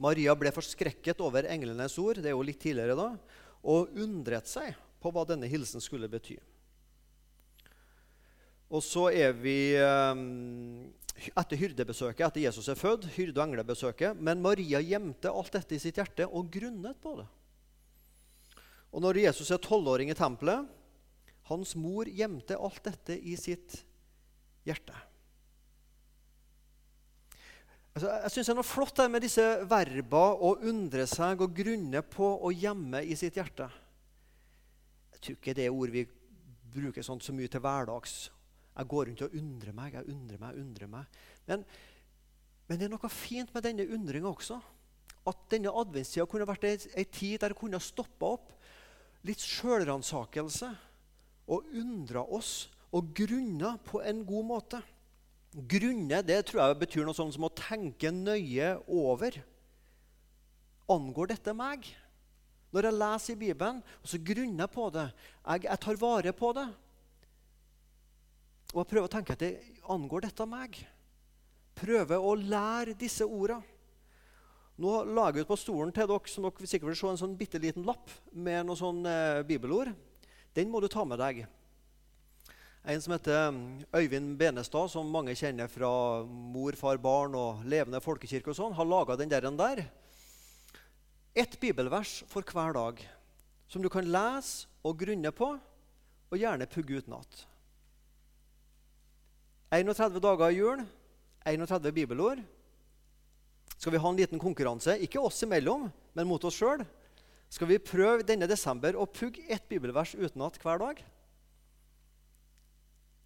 Maria 0.02 0.34
ble 0.34 0.50
forskrekket 0.50 1.22
over 1.22 1.46
englenes 1.46 1.94
ord 2.02 2.18
det 2.18 2.32
er 2.32 2.34
jo 2.34 2.42
litt 2.42 2.58
tidligere 2.58 2.98
da, 2.98 3.12
og 3.62 3.94
undret 4.02 4.50
seg 4.50 4.74
på 4.98 5.14
hva 5.14 5.22
denne 5.28 5.46
hilsen 5.46 5.78
skulle 5.78 6.10
bety. 6.10 6.40
Og 8.74 8.82
så 8.82 9.06
er 9.14 9.34
vi 9.38 9.76
um, 9.78 10.22
etter 11.30 11.60
hyrdebesøket, 11.60 12.24
etter 12.26 12.42
Jesus 12.42 12.68
er 12.72 12.78
født, 12.78 13.06
hyrde- 13.14 13.38
og 13.38 13.46
englebesøket. 13.46 14.18
Men 14.18 14.42
Maria 14.42 14.80
gjemte 14.82 15.30
alt 15.30 15.54
dette 15.54 15.76
i 15.76 15.82
sitt 15.82 16.00
hjerte 16.00 16.26
og 16.26 16.50
grunnet 16.52 16.98
på 17.02 17.14
det. 17.20 17.28
Og 18.94 19.02
når 19.02 19.24
Jesus 19.24 19.50
er 19.54 19.62
tolvåring 19.62 20.10
i 20.10 20.18
tempelet 20.18 20.66
Hans 21.50 21.74
mor 21.76 22.08
gjemte 22.08 22.56
alt 22.56 22.80
dette 22.86 23.18
i 23.20 23.34
sitt 23.36 23.76
hjerte. 24.64 24.94
Altså, 27.94 28.08
jeg 28.08 28.32
syns 28.32 28.48
det 28.48 28.52
er 28.54 28.58
noe 28.58 28.66
flott 28.66 29.02
med 29.12 29.22
disse 29.22 29.44
verba 29.70 30.22
å 30.34 30.54
undre 30.66 31.04
seg 31.06 31.44
og 31.44 31.52
grunne 31.54 32.00
på 32.00 32.30
og 32.32 32.64
gjemme 32.64 33.04
i 33.04 33.12
sitt 33.18 33.36
hjerte. 33.36 33.68
Jeg 35.12 35.20
tror 35.20 35.36
ikke 35.36 35.56
det 35.58 35.68
er 35.68 35.76
ord 35.76 35.92
vi 35.92 36.06
bruker 36.74 37.04
sånt 37.06 37.22
så 37.22 37.36
mye 37.36 37.52
til 37.52 37.62
hverdags. 37.62 38.16
Jeg 38.74 38.90
går 38.90 39.08
rundt 39.08 39.22
og 39.22 39.34
undrer 39.38 39.74
meg, 39.76 39.94
jeg 39.94 40.08
undrer 40.10 40.40
meg, 40.40 40.56
undrer 40.58 40.90
meg. 40.90 41.18
Men, 41.46 41.64
men 42.66 42.80
det 42.80 42.88
er 42.88 42.94
noe 42.94 43.10
fint 43.12 43.52
med 43.54 43.62
denne 43.66 43.86
undringa 43.86 44.32
også. 44.32 44.60
at 45.24 45.44
denne 45.48 45.72
adventstida 45.72 46.26
kunne 46.28 46.44
vært 46.48 46.66
ei, 46.68 47.04
tid 47.04 47.38
der 47.40 47.54
det 47.54 47.58
kunne 47.58 47.80
stoppa 47.80 48.34
opp. 48.36 48.50
Litt 49.24 49.40
sjølransakelse. 49.40 50.68
Og 51.48 51.70
undra 51.76 52.24
oss 52.24 52.68
og 52.94 53.14
grunna 53.16 53.76
på 53.84 54.02
en 54.04 54.22
god 54.26 54.44
måte. 54.48 54.82
Grunne 55.54 56.20
det 56.26 56.40
tror 56.48 56.64
jeg 56.64 56.78
betyr 56.82 57.06
noe 57.06 57.16
sånt 57.16 57.34
som 57.36 57.46
å 57.46 57.54
tenke 57.54 58.10
nøye 58.10 58.74
over. 58.90 59.36
Angår 60.90 61.30
dette 61.32 61.54
meg? 61.56 61.86
Når 62.74 62.88
jeg 62.88 62.98
leser 62.98 63.36
i 63.36 63.38
Bibelen, 63.38 63.78
og 64.02 64.10
så 64.10 64.18
grunner 64.18 64.64
jeg 64.64 64.74
på 64.74 64.88
det. 64.92 65.06
Jeg, 65.46 65.66
jeg 65.68 65.80
tar 65.84 66.00
vare 66.00 66.32
på 66.34 66.50
det. 66.56 66.66
Og 68.74 68.82
jeg 68.82 68.90
prøver 68.90 69.06
å 69.06 69.12
tenke 69.12 69.36
at 69.36 69.42
det 69.44 69.52
angår 69.94 70.26
dette 70.26 70.44
meg. 70.50 70.80
Prøver 71.78 72.18
å 72.18 72.34
lære 72.34 72.96
disse 72.98 73.22
ordene. 73.22 73.62
Nå 74.82 75.04
lager 75.06 75.38
jeg 75.38 75.46
ut 75.46 75.50
på 75.52 75.60
stolen 75.60 75.92
til 75.94 76.08
dere 76.10 76.30
som 76.30 76.48
dere 76.48 76.66
sikkert 76.66 76.90
vil 76.90 76.96
se 76.98 77.10
en 77.12 77.20
sånn 77.20 77.36
bitte 77.38 77.60
liten 77.62 77.84
lapp 77.86 78.10
med 78.34 78.66
noen 78.66 78.80
sånne 78.80 79.12
eh, 79.38 79.44
bibelord. 79.46 79.92
Den 80.50 80.72
må 80.72 80.80
du 80.82 80.88
ta 80.90 81.04
med 81.06 81.22
deg. 81.22 81.44
En 82.82 82.98
som 83.00 83.14
heter 83.14 83.52
mm, 83.54 83.60
Øyvind 83.94 84.34
Benestad, 84.40 84.90
som 84.90 85.14
mange 85.14 85.36
kjenner 85.38 85.70
fra 85.70 85.92
Mor, 86.26 86.74
far, 86.74 86.98
barn 86.98 87.38
og 87.38 87.62
Levende 87.70 88.02
folkekirke, 88.02 88.50
og 88.50 88.58
sånn, 88.58 88.74
har 88.74 88.90
laga 88.90 89.14
den 89.20 89.30
der, 89.30 89.46
der. 89.46 89.86
Ett 91.38 91.54
bibelvers 91.62 92.24
for 92.30 92.42
hver 92.42 92.74
dag 92.74 93.06
som 93.70 93.82
du 93.82 93.88
kan 93.90 94.10
lese 94.10 94.66
og 94.84 94.98
grunne 95.00 95.30
på, 95.34 95.54
og 96.34 96.40
gjerne 96.40 96.66
pugge 96.70 96.98
utenat. 96.98 97.46
31 99.74 100.20
dager 100.22 100.52
i 100.52 100.58
jul, 100.60 100.82
31 101.44 101.90
bibelord. 101.94 102.42
Skal 103.74 103.92
vi 103.92 103.98
ha 103.98 104.10
en 104.10 104.18
liten 104.18 104.38
konkurranse, 104.38 104.94
ikke 105.02 105.22
oss 105.22 105.42
imellom, 105.42 105.88
men 106.14 106.28
mot 106.30 106.44
oss 106.46 106.60
sjøl? 106.60 106.84
Skal 107.50 107.68
vi 107.70 107.80
prøve 107.82 108.26
denne 108.26 108.46
desember 108.50 108.96
å 108.96 109.06
pugge 109.10 109.42
ett 109.50 109.66
bibelvers 109.70 110.14
utenat 110.14 110.60
hver 110.62 110.80
dag? 110.82 111.02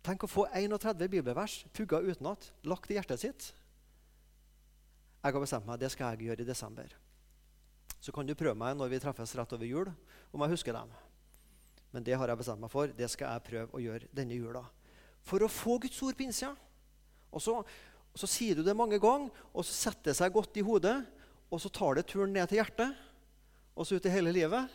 Tenk 0.09 0.25
å 0.25 0.31
få 0.31 0.47
31 0.57 1.05
bibelvers 1.13 1.59
pugga 1.77 2.01
utenat, 2.01 2.49
lagt 2.65 2.89
i 2.91 2.97
hjertet 2.97 3.21
sitt. 3.21 3.51
Jeg 5.19 5.35
har 5.35 5.43
bestemt 5.43 5.69
meg, 5.69 5.81
det 5.83 5.93
skal 5.93 6.15
jeg 6.15 6.31
gjøre 6.31 6.47
i 6.47 6.49
desember. 6.49 6.97
Så 8.01 8.15
kan 8.15 8.25
du 8.25 8.37
prøve 8.39 8.57
meg 8.57 8.79
når 8.79 8.95
vi 8.95 9.03
treffes 9.03 9.35
rett 9.37 9.53
over 9.53 9.69
jul, 9.69 9.93
om 10.33 10.45
jeg 10.47 10.55
husker 10.55 10.77
dem. 10.77 10.93
Men 11.93 12.05
det 12.07 12.17
har 12.17 12.31
jeg 12.31 12.41
bestemt 12.41 12.63
meg 12.63 12.73
for. 12.73 12.89
Det 12.95 13.09
skal 13.11 13.35
jeg 13.35 13.49
prøve 13.49 13.75
å 13.75 13.83
gjøre 13.83 14.09
denne 14.17 14.37
jula. 14.39 14.65
For 15.27 15.43
å 15.45 15.51
få 15.51 15.79
Guds 15.83 15.99
ord 16.05 16.17
på 16.19 16.27
innsida. 16.27 16.55
Og 17.35 17.43
så, 17.45 17.59
så 18.17 18.29
sier 18.31 18.59
du 18.59 18.65
det 18.67 18.77
mange 18.77 19.01
ganger, 19.03 19.33
og 19.53 19.67
så 19.67 19.75
setter 19.89 20.11
det 20.11 20.19
seg 20.19 20.35
godt 20.35 20.57
i 20.61 20.65
hodet. 20.65 20.97
Og 21.49 21.63
så 21.63 21.71
tar 21.73 21.97
det 21.97 22.09
turen 22.11 22.35
ned 22.37 22.49
til 22.51 22.61
hjertet, 22.61 22.97
og 23.73 23.87
så 23.87 23.97
ut 23.97 24.09
i 24.09 24.13
hele 24.13 24.33
livet. 24.35 24.69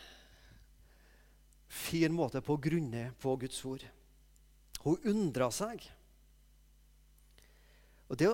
Fin 1.74 2.14
måte 2.14 2.42
på 2.42 2.56
å 2.56 2.62
grunne 2.62 3.12
på 3.22 3.36
Guds 3.42 3.60
ord. 3.70 3.84
Hun 4.84 5.06
undra 5.10 5.50
seg. 5.54 5.86
Og 8.10 8.20
det, 8.20 8.30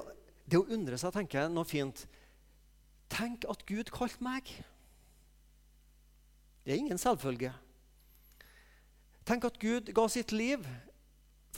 det 0.49 0.59
å 0.59 0.67
undre 0.71 0.97
seg 0.99 1.13
tenker 1.15 1.43
jeg 1.43 1.53
noe 1.53 1.67
fint. 1.67 2.05
Tenk 3.11 3.45
at 3.49 3.65
Gud 3.69 3.91
kalte 3.93 4.23
meg. 4.23 4.49
Det 6.63 6.73
er 6.73 6.81
ingen 6.81 7.01
selvfølge. 7.01 7.51
Tenk 9.27 9.45
at 9.47 9.59
Gud 9.61 9.91
ga 9.95 10.05
sitt 10.11 10.33
liv 10.33 10.65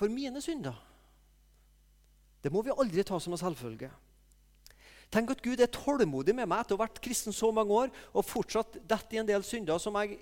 for 0.02 0.10
mine 0.10 0.42
synder. 0.42 0.74
Det 2.42 2.50
må 2.50 2.64
vi 2.66 2.74
aldri 2.74 3.06
ta 3.06 3.20
som 3.22 3.36
en 3.36 3.42
selvfølge. 3.42 3.92
Tenk 5.14 5.34
at 5.34 5.44
Gud 5.46 5.62
er 5.62 5.70
tålmodig 5.70 6.34
med 6.34 6.50
meg 6.50 6.64
etter 6.64 6.74
å 6.74 6.80
ha 6.80 6.88
vært 6.88 7.02
kristen 7.04 7.36
så 7.36 7.52
mange 7.54 7.76
år 7.76 7.92
og 8.16 8.26
fortsatt 8.26 8.80
dette 8.82 9.14
i 9.14 9.20
en 9.22 9.30
del 9.30 9.46
synder 9.46 9.82
som 9.82 9.98
jeg 10.02 10.18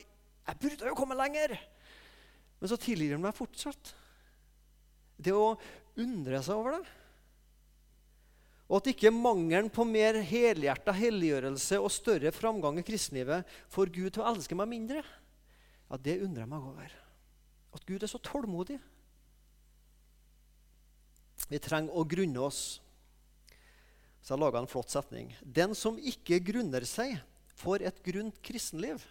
Jeg 0.49 0.57
burde 0.57 0.87
jo 0.89 0.97
komme 0.97 1.13
lenger! 1.13 1.51
Men 2.59 2.71
så 2.71 2.75
tilgir 2.81 3.13
han 3.13 3.21
meg 3.21 3.37
fortsatt. 3.37 3.91
Det 5.13 5.29
å 5.29 5.53
undre 6.01 6.39
seg 6.41 6.57
over 6.57 6.79
det. 6.79 6.95
Og 8.65 8.79
at 8.79 8.89
ikke 8.89 9.13
mangelen 9.13 9.69
på 9.69 9.85
mer 9.85 10.17
helhjerta 10.25 10.95
helliggjørelse 10.97 11.77
og 11.77 11.93
større 11.93 12.33
framgang 12.33 12.81
i 12.81 12.85
kristenlivet 12.87 13.45
får 13.69 13.93
Gud 13.93 14.15
til 14.15 14.25
å 14.25 14.31
elske 14.33 14.57
meg 14.57 14.71
mindre, 14.73 15.05
ja, 15.05 16.01
det 16.01 16.17
undrer 16.25 16.47
jeg 16.47 16.51
meg 16.51 16.65
over. 16.73 16.97
At 17.77 17.85
Gud 17.85 18.01
er 18.01 18.09
så 18.09 18.21
tålmodig. 18.25 18.79
Vi 21.49 21.59
trenger 21.61 21.95
å 21.97 22.05
grunne 22.07 22.45
oss. 22.45 22.79
Så 24.21 24.35
jeg 24.35 24.43
laga 24.43 24.61
en 24.61 24.69
flott 24.69 24.91
setning. 24.93 25.31
Den 25.41 25.73
som 25.77 25.97
ikke 25.97 26.41
grunner 26.43 26.85
seg, 26.87 27.17
får 27.59 27.83
et 27.89 28.03
grunt 28.05 28.37
kristenliv. 28.45 29.01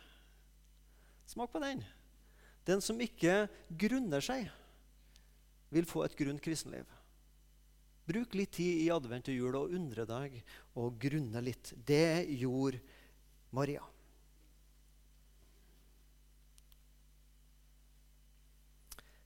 Smak 1.29 1.51
på 1.53 1.61
den. 1.61 1.83
Den 2.69 2.81
som 2.85 3.01
ikke 3.01 3.49
grunner 3.81 4.25
seg, 4.25 4.49
vil 5.73 5.89
få 5.89 6.05
et 6.07 6.17
grunt 6.17 6.41
kristenliv. 6.45 6.87
Bruk 8.09 8.33
litt 8.39 8.55
tid 8.57 8.85
i 8.87 8.89
advent 8.93 9.29
og 9.29 9.37
jul 9.37 9.57
og 9.59 9.75
undre 9.77 10.07
deg 10.09 10.39
og 10.81 10.97
grunne 11.01 11.43
litt. 11.45 11.75
Det 11.77 12.25
gjorde 12.41 12.81
Maria. 13.53 13.83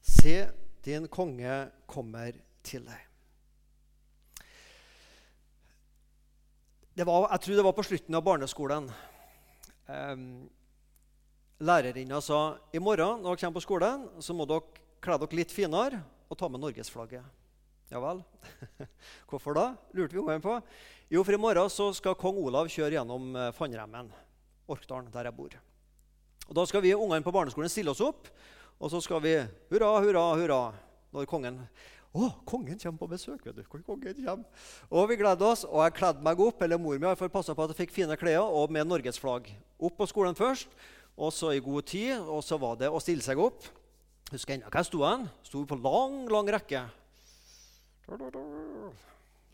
Se, 0.03 0.35
din 0.83 1.07
konge 1.11 1.61
kommer 1.87 2.35
til 2.67 2.85
deg. 2.87 3.09
Var, 6.93 7.29
jeg 7.33 7.41
tror 7.45 7.57
det 7.57 7.65
var 7.65 7.77
på 7.77 7.85
slutten 7.89 8.19
av 8.19 8.25
barneskolen. 8.27 8.89
Um, 9.89 10.27
Lærerinna 11.63 12.19
sa 12.21 12.59
i 12.75 12.81
morgen 12.83 13.23
når 13.23 13.37
dere 13.37 13.41
kommer 13.41 13.57
på 13.61 13.65
skolen, 13.65 14.09
så 14.21 14.35
må 14.37 14.45
dere 14.51 14.83
kle 15.03 15.17
dere 15.23 15.39
litt 15.39 15.55
finere 15.55 16.03
og 16.29 16.39
ta 16.39 16.49
med 16.53 16.61
norgesflagget. 16.63 17.25
Ja 17.93 18.01
vel? 18.01 18.23
Hvorfor 19.31 19.57
da? 19.57 19.67
lurte 19.93 20.17
vi 20.17 20.21
ungene 20.21 20.43
på. 20.45 20.59
Jo, 21.13 21.25
for 21.25 21.37
i 21.37 21.41
morgen 21.41 21.73
så 21.73 21.91
skal 21.97 22.17
kong 22.17 22.39
Olav 22.41 22.71
kjøre 22.73 22.97
gjennom 22.97 23.35
eh, 23.37 23.51
Fannremmen, 23.57 24.09
Orkdalen, 24.73 25.11
der 25.13 25.29
jeg 25.29 25.37
bor. 25.37 25.57
Og 26.49 26.55
Da 26.57 26.65
skal 26.69 26.85
vi 26.85 26.95
ungene 26.97 27.25
på 27.25 27.35
barneskolen 27.35 27.73
stille 27.73 27.93
oss 27.93 28.01
opp, 28.05 28.31
og 28.81 28.91
så 28.93 29.01
skal 29.05 29.21
vi 29.25 29.35
hurra, 29.73 29.91
hurra, 30.01 30.25
hurra 30.41 30.63
når 31.13 31.29
kongen 31.29 31.61
å, 32.13 32.29
kongen 32.45 32.77
kommer 32.77 33.01
på 33.01 33.09
besøk! 33.09 33.41
vet 33.47 33.57
du, 33.57 33.63
kongen 33.73 34.19
kommer. 34.21 34.65
Og 34.93 35.07
vi 35.09 35.17
gledde 35.17 35.47
oss, 35.49 35.63
og 35.65 35.81
jeg 35.87 35.95
kledde 35.97 36.25
meg 36.25 36.41
opp, 36.45 36.61
eller 36.61 36.81
mor 36.81 36.99
mi 37.01 37.29
passa 37.33 37.55
på 37.57 37.65
at 37.65 37.73
jeg 37.73 37.87
fikk 37.87 37.95
fine 37.97 38.17
klær, 38.21 38.45
og 38.45 38.73
med 38.73 38.85
norgesflagg. 38.85 39.49
Opp 39.81 39.97
på 39.97 40.09
skolen 40.11 40.37
først, 40.37 40.69
og 41.17 41.33
så 41.33 41.55
i 41.57 41.63
god 41.65 41.89
tid, 41.89 42.19
og 42.21 42.45
så 42.45 42.59
var 42.61 42.77
det 42.81 42.91
å 42.93 43.01
stille 43.01 43.25
seg 43.25 43.41
opp. 43.41 43.65
Husker 44.33 44.55
ennå 44.57 44.69
hvor 44.69 44.81
jeg 44.81 44.89
sto 44.89 45.01
hen. 45.05 45.25
Sto 45.45 45.63
på 45.69 45.77
lang, 45.81 46.29
lang 46.33 46.51
rekke. 46.53 46.83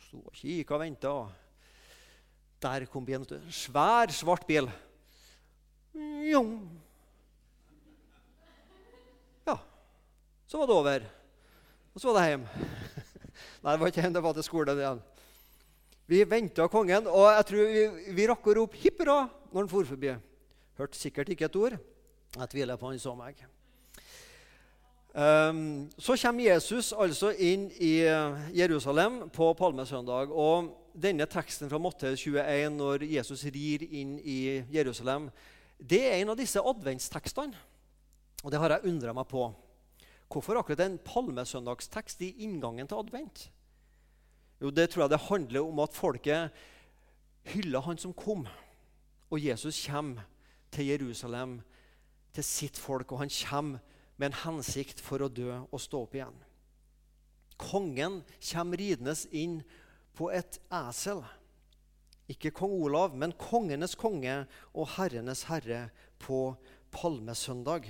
Sto 0.08 0.18
og 0.22 0.34
kikka 0.34 0.74
og 0.76 0.82
venta. 0.82 1.14
Der 2.62 2.86
kom 2.90 3.06
bilen. 3.06 3.26
Svær, 3.54 4.10
svart 4.14 4.46
bil. 4.50 4.66
Ja, 9.46 9.58
så 10.46 10.58
var 10.58 10.66
det 10.66 10.76
over. 10.78 11.17
Og 11.94 12.02
så 12.02 12.10
var 12.10 12.20
det 12.20 12.30
hjem. 12.32 12.48
Nei, 13.62 13.72
det 13.72 13.80
var 13.80 13.92
ikke 13.92 14.04
hjem, 14.04 14.16
det 14.16 14.24
var 14.24 14.36
til 14.36 14.46
skolen 14.46 14.80
igjen. 14.80 15.04
Vi 16.08 16.22
venta 16.24 16.64
kongen, 16.72 17.06
og 17.10 17.28
jeg 17.36 17.46
tror 17.50 17.68
vi, 17.68 17.84
vi 18.16 18.26
rakk 18.30 18.46
å 18.48 18.56
rope 18.62 18.78
'hipp 18.80 19.02
hurra' 19.02 19.28
når 19.52 19.60
han 19.60 19.68
for 19.68 19.84
forbi. 19.84 20.14
Hørte 20.78 20.96
sikkert 20.96 21.28
ikke 21.28 21.48
et 21.48 21.56
ord. 21.56 21.78
Jeg 22.36 22.50
tviler 22.52 22.76
på 22.80 22.88
han 22.88 23.00
så 23.02 23.14
meg. 23.18 23.40
Um, 25.18 25.88
så 25.98 26.14
kommer 26.20 26.44
Jesus 26.44 26.92
altså 26.92 27.32
inn 27.32 27.70
i 27.80 28.04
Jerusalem 28.54 29.28
på 29.34 29.52
palmesøndag. 29.58 30.30
og 30.30 30.74
Denne 30.94 31.26
teksten 31.26 31.70
fra 31.70 31.78
Matteus 31.78 32.22
21, 32.24 32.70
når 32.76 33.04
Jesus 33.06 33.44
rir 33.44 33.84
inn 33.90 34.18
i 34.18 34.64
Jerusalem, 34.70 35.28
det 35.78 36.04
er 36.06 36.20
en 36.20 36.32
av 36.34 36.38
disse 36.38 36.60
adventstekstene. 36.60 37.54
Og 38.44 38.50
det 38.50 38.60
har 38.60 38.76
jeg 38.76 38.90
undra 38.90 39.12
meg 39.14 39.26
på. 39.30 39.48
Hvorfor 40.28 40.60
akkurat 40.60 40.82
en 40.84 40.98
palmesøndagstekst 41.00 42.20
i 42.26 42.34
inngangen 42.44 42.88
til 42.88 43.00
advent? 43.00 43.48
Jo, 44.60 44.70
Det 44.70 44.90
tror 44.90 45.02
jeg 45.02 45.10
det 45.10 45.28
handler 45.28 45.60
om 45.64 45.78
at 45.80 45.94
folket 45.94 46.50
hyller 47.44 47.80
han 47.80 47.98
som 47.98 48.12
kom. 48.12 48.46
Og 49.30 49.40
Jesus 49.44 49.86
kommer 49.86 50.26
til 50.70 50.86
Jerusalem, 50.86 51.60
til 52.32 52.44
sitt 52.44 52.76
folk, 52.76 53.12
og 53.12 53.18
han 53.18 53.30
kommer 53.30 53.78
med 54.16 54.26
en 54.26 54.40
hensikt 54.44 55.00
for 55.00 55.22
å 55.22 55.28
dø 55.28 55.48
og 55.70 55.80
stå 55.80 56.02
opp 56.02 56.14
igjen. 56.14 56.36
Kongen 57.58 58.22
kommer 58.52 58.78
ridende 58.78 59.14
inn 59.32 59.62
på 60.14 60.30
et 60.34 60.58
esel. 60.74 61.22
Ikke 62.28 62.52
kong 62.52 62.74
Olav, 62.76 63.14
men 63.16 63.32
kongenes 63.32 63.94
konge 63.96 64.42
og 64.74 64.90
herrenes 64.98 65.46
herre 65.48 65.88
på 66.20 66.56
palmesøndag. 66.92 67.88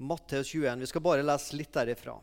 Matteus 0.00 0.48
21. 0.54 0.80
Vi 0.80 0.86
skal 0.86 1.04
bare 1.04 1.22
lese 1.22 1.56
litt 1.56 1.72
derifra. 1.76 2.16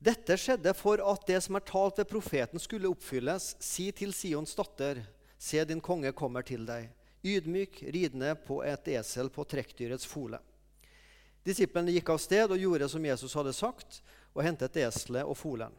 Dette 0.00 0.36
skjedde 0.40 0.72
for 0.72 1.02
at 1.04 1.26
det 1.28 1.42
som 1.44 1.58
er 1.58 1.64
talt 1.68 2.00
ved 2.00 2.08
profeten, 2.08 2.60
skulle 2.62 2.88
oppfylles. 2.88 3.52
Si 3.60 3.90
til 3.92 4.14
Sions 4.16 4.56
datter, 4.56 5.02
Se, 5.40 5.64
din 5.64 5.80
konge 5.80 6.12
kommer 6.12 6.44
til 6.44 6.66
deg, 6.68 6.90
ydmyk, 7.24 7.78
ridende 7.94 8.34
på 8.44 8.58
et 8.60 8.88
esel 8.92 9.30
på 9.32 9.46
trekkdyrets 9.48 10.04
fole. 10.04 10.36
Disiplene 11.44 11.94
gikk 11.94 12.12
av 12.12 12.20
sted 12.20 12.52
og 12.52 12.60
gjorde 12.60 12.88
som 12.92 13.06
Jesus 13.08 13.36
hadde 13.38 13.54
sagt, 13.56 14.02
og 14.36 14.44
hentet 14.44 14.76
eselet 14.76 15.24
og 15.24 15.38
folen. 15.40 15.72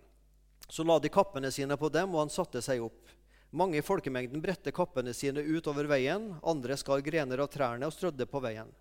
Så 0.65 0.81
la 0.81 0.97
de 0.97 1.11
kappene 1.13 1.51
sine 1.53 1.77
på 1.77 1.91
dem, 1.93 2.09
og 2.15 2.23
han 2.23 2.33
satte 2.33 2.61
seg 2.65 2.81
opp. 2.81 3.13
Mange 3.53 3.77
i 3.77 3.85
folkemengden 3.85 4.41
bredte 4.41 4.73
kappene 4.73 5.13
sine 5.13 5.45
ut 5.45 5.69
over 5.69 5.89
veien, 5.93 6.31
andre 6.41 6.77
skar 6.81 7.05
grener 7.05 7.45
av 7.45 7.51
trærne 7.53 7.85
og 7.85 7.93
strødde 7.93 8.25
på 8.25 8.41
veien. 8.41 8.73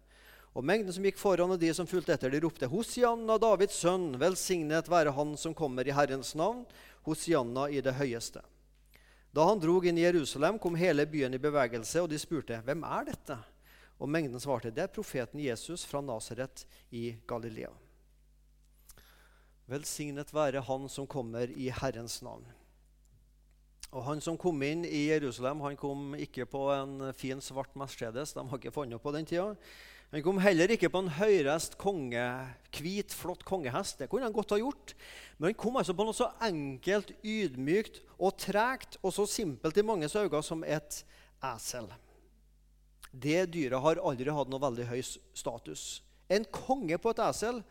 Og 0.50 0.66
mengden 0.66 0.92
som 0.92 1.04
gikk 1.06 1.18
foran, 1.20 1.52
og 1.54 1.60
de 1.62 1.70
som 1.74 1.86
fulgte 1.86 2.16
etter, 2.16 2.32
de 2.32 2.40
ropte 2.42 2.66
Hosianna, 2.70 3.36
Davids 3.38 3.76
sønn, 3.78 4.16
velsignet 4.18 4.88
være 4.90 5.14
Han 5.14 5.36
som 5.38 5.54
kommer 5.54 5.86
i 5.86 5.94
Herrens 5.94 6.34
navn, 6.34 6.64
Hosianna 7.06 7.68
i 7.70 7.82
det 7.84 7.94
høyeste. 8.00 8.42
Da 9.30 9.46
han 9.46 9.62
drog 9.62 9.86
inn 9.86 9.98
i 9.98 10.02
Jerusalem, 10.02 10.58
kom 10.58 10.74
hele 10.74 11.06
byen 11.06 11.36
i 11.36 11.42
bevegelse, 11.42 12.02
og 12.02 12.10
de 12.10 12.18
spurte, 12.18 12.58
Hvem 12.66 12.82
er 12.82 13.12
dette? 13.12 13.38
Og 14.00 14.10
mengden 14.10 14.42
svarte, 14.42 14.72
Det 14.74 14.82
er 14.82 14.94
profeten 14.94 15.40
Jesus 15.40 15.84
fra 15.86 16.00
Nasaret 16.02 16.64
i 16.90 17.14
Galilea. 17.28 17.70
Velsignet 19.70 20.34
være 20.34 20.64
Han 20.66 20.88
som 20.88 21.06
kommer 21.06 21.46
i 21.46 21.70
Herrens 21.70 22.22
navn. 22.26 22.42
Og 23.92 24.02
Han 24.02 24.20
som 24.20 24.38
kom 24.38 24.62
inn 24.62 24.82
i 24.84 25.06
Jerusalem, 25.10 25.60
han 25.60 25.76
kom 25.78 26.14
ikke 26.14 26.46
på 26.46 26.66
en 26.74 27.12
fin, 27.14 27.40
svart 27.40 27.74
Mercedes. 27.74 28.34
De 28.34 28.42
har 28.48 28.58
ikke 28.58 28.74
funnet 28.74 29.02
på 29.02 29.12
den 29.14 29.26
tida. 29.26 29.54
Han 30.10 30.24
kom 30.26 30.40
heller 30.42 30.72
ikke 30.74 30.90
på 30.90 31.04
en 31.04 31.12
høyrest 31.20 31.76
konge, 31.78 32.22
hvit, 32.74 33.12
flott 33.14 33.44
kongehest. 33.46 34.00
Det 34.00 34.08
kunne 34.10 34.26
han 34.26 34.34
godt 34.34 34.56
ha 34.56 34.58
gjort. 34.58 34.94
Men 35.38 35.52
han 35.52 35.58
kom 35.62 35.78
altså 35.78 35.94
på 35.94 36.06
noe 36.06 36.16
så 36.16 36.32
enkelt, 36.42 37.12
ydmykt 37.22 38.00
og 38.18 38.34
tregt 38.42 38.98
og 39.04 39.14
så 39.14 39.26
simpelt 39.30 39.78
i 39.78 39.84
manges 39.86 40.16
øyne 40.18 40.42
som 40.42 40.64
et 40.66 41.04
esel. 41.52 41.86
Det 43.10 43.44
dyret 43.54 43.82
har 43.82 44.02
aldri 44.02 44.34
hatt 44.34 44.50
noe 44.50 44.62
veldig 44.62 44.88
høy 44.90 44.98
status. 45.06 46.02
En 46.30 46.46
konge 46.50 46.98
på 46.98 47.14
et 47.14 47.22
esel 47.28 47.62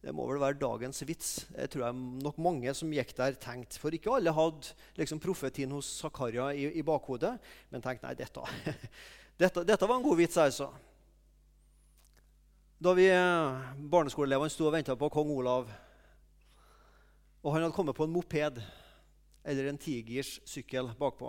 det 0.00 0.14
må 0.16 0.24
vel 0.24 0.40
være 0.40 0.56
dagens 0.56 1.02
vits. 1.04 1.30
Jeg 1.52 1.68
tror 1.72 1.82
jeg 1.84 1.96
nok 2.24 2.38
mange 2.40 2.72
som 2.76 2.92
gikk 2.92 3.10
der, 3.18 3.34
tenkte. 3.36 3.76
For 3.80 3.92
ikke 3.92 4.14
alle 4.16 4.32
hadde 4.32 4.72
liksom, 4.96 5.20
profetien 5.20 5.72
hos 5.76 5.90
Zakaria 6.00 6.46
i, 6.56 6.70
i 6.80 6.84
bakhodet, 6.84 7.34
men 7.68 7.84
tenkte 7.84 8.08
nei, 8.08 8.14
dette, 8.16 8.44
dette, 9.42 9.66
dette 9.68 9.88
var 9.88 10.00
en 10.00 10.06
god 10.06 10.16
vits. 10.22 10.38
altså. 10.40 10.70
Da 12.80 12.94
vi 12.96 13.10
eh, 13.12 13.72
barneskoleelevene 13.92 14.48
sto 14.48 14.64
og 14.64 14.72
venta 14.72 14.94
på 14.96 15.10
kong 15.12 15.28
Olav, 15.34 15.66
og 17.44 17.52
han 17.52 17.66
hadde 17.66 17.74
kommet 17.76 17.96
på 17.96 18.06
en 18.06 18.12
moped 18.14 18.60
eller 19.44 19.66
en 19.68 19.78
tigers 19.80 20.30
sykkel 20.48 20.88
bakpå 20.96 21.28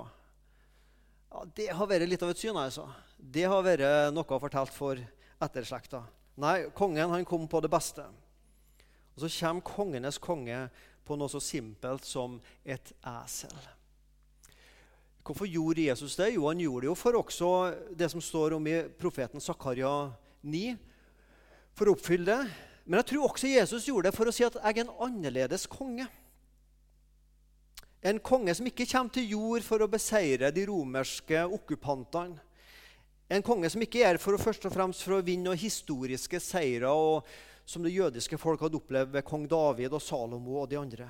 ja, 1.28 1.42
Det 1.52 1.66
har 1.76 1.90
vært 1.92 2.08
litt 2.08 2.24
av 2.24 2.32
et 2.32 2.40
syn. 2.40 2.56
altså. 2.56 2.86
Det 3.20 3.44
har 3.52 3.66
vært 3.66 3.84
noe 4.16 4.40
fortalt 4.40 4.72
for 4.72 5.02
etterslekta. 5.44 6.00
Nei, 6.40 6.70
kongen 6.72 7.12
han 7.12 7.28
kom 7.28 7.44
på 7.52 7.60
det 7.60 7.72
beste. 7.72 8.06
Og 9.18 9.26
så 9.26 9.32
kommer 9.42 9.68
kongenes 9.68 10.20
konge 10.24 10.62
på 11.04 11.18
noe 11.20 11.32
så 11.32 11.42
simpelt 11.44 12.08
som 12.08 12.38
et 12.64 12.94
esel. 13.12 13.58
Hvorfor 15.28 15.52
gjorde 15.52 15.84
Jesus 15.90 16.16
det? 16.16 16.30
Jo, 16.38 16.48
han 16.48 16.64
gjorde 16.64 16.86
det 16.86 16.92
jo 16.94 16.96
for 16.96 17.20
også 17.20 17.52
det 17.92 18.08
som 18.16 18.24
står 18.24 18.56
om 18.56 18.72
i 18.72 18.78
profeten 19.04 19.44
Zakaria 19.44 20.14
9 20.48 20.91
for 21.78 21.90
å 21.90 21.96
oppfylle 21.96 22.28
det. 22.28 22.70
Men 22.86 23.00
jeg 23.02 23.12
tror 23.12 23.28
også 23.30 23.52
Jesus 23.52 23.88
gjorde 23.88 24.10
det 24.10 24.18
for 24.18 24.30
å 24.30 24.34
si 24.36 24.46
at 24.46 24.58
jeg 24.58 24.78
er 24.78 24.84
en 24.86 24.96
annerledes 25.08 25.68
konge. 25.70 26.08
En 28.02 28.18
konge 28.20 28.54
som 28.58 28.66
ikke 28.66 28.88
kommer 28.90 29.14
til 29.14 29.36
jord 29.36 29.66
for 29.66 29.84
å 29.84 29.90
beseire 29.92 30.50
de 30.54 30.66
romerske 30.66 31.44
okkupantene. 31.58 32.40
En 33.32 33.44
konge 33.46 33.70
som 33.72 33.84
ikke 33.84 34.02
er 34.04 34.18
for 34.20 34.36
å, 34.36 34.42
først 34.42 34.66
og 34.68 34.74
fremst 34.74 35.06
for 35.06 35.16
å 35.16 35.24
vinne 35.24 35.54
historiske 35.56 36.42
seire, 36.44 36.90
og, 36.92 37.28
som 37.64 37.86
det 37.86 37.94
jødiske 37.94 38.36
folk 38.42 38.60
hadde 38.66 38.76
opplevd 38.82 39.14
ved 39.14 39.24
kong 39.24 39.46
David 39.48 39.94
og 39.96 40.04
Salomo 40.04 40.58
og 40.60 40.68
de 40.72 40.80
andre. 40.82 41.08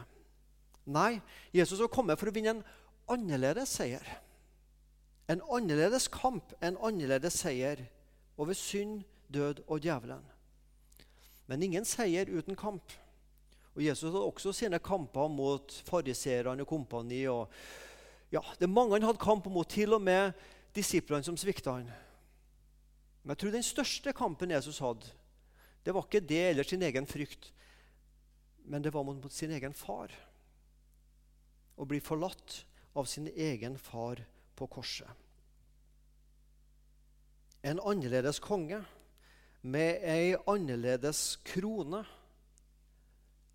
Nei, 0.92 1.16
Jesus 1.56 1.82
var 1.82 1.90
kommet 1.94 2.20
for 2.22 2.30
å 2.30 2.36
vinne 2.36 2.60
en 2.60 2.62
annerledes 3.10 3.74
seier. 3.80 4.06
En 5.32 5.42
annerledes 5.50 6.06
kamp, 6.14 6.54
en 6.62 6.78
annerledes 6.84 7.40
seier 7.42 7.82
over 8.38 8.54
synd, 8.58 9.02
død 9.32 9.64
og 9.66 9.82
djevelen. 9.82 10.22
Men 11.52 11.64
ingen 11.68 11.84
seier 11.84 12.30
uten 12.32 12.56
kamp. 12.56 12.94
Og 13.76 13.82
Jesus 13.84 14.08
hadde 14.08 14.24
også 14.24 14.54
sine 14.56 14.80
kamper 14.80 15.28
mot 15.28 15.74
fariserene 15.84 16.64
og 16.64 16.70
kompani. 16.70 17.26
Og 17.28 17.52
ja, 18.32 18.40
det 18.56 18.70
er 18.70 18.72
mange 18.72 18.96
han 18.96 19.10
hadde 19.10 19.20
kamp 19.20 19.50
mot, 19.52 19.68
til 19.68 19.98
og 19.98 20.00
med 20.04 20.32
disiplene 20.76 21.28
som 21.28 21.36
svikta 21.36 21.74
han. 21.76 21.90
Men 23.22 23.34
jeg 23.34 23.42
tror 23.42 23.52
den 23.58 23.68
største 23.68 24.14
kampen 24.16 24.56
Jesus 24.56 24.80
hadde, 24.80 25.12
det 25.84 25.92
var 25.94 26.08
ikke 26.08 26.24
det 26.24 26.42
eller 26.54 26.68
sin 26.68 26.88
egen 26.88 27.08
frykt, 27.10 27.50
men 28.64 28.84
det 28.86 28.94
var 28.94 29.04
mot 29.04 29.28
sin 29.34 29.52
egen 29.52 29.76
far. 29.76 30.14
Å 31.76 31.88
bli 31.90 32.00
forlatt 32.00 32.62
av 32.96 33.12
sin 33.12 33.28
egen 33.28 33.76
far 33.82 34.24
på 34.56 34.72
korset. 34.72 35.10
En 37.68 37.84
annerledes 37.84 38.40
konge 38.40 38.80
med 39.62 40.02
ei 40.08 40.34
annerledes 40.50 41.38
krone. 41.46 42.02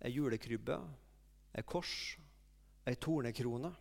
Ei 0.03 0.13
julekrybbe, 0.13 0.77
ei 1.57 1.65
kors, 1.65 2.17
ei 2.87 2.95
tornekrone. 2.95 3.73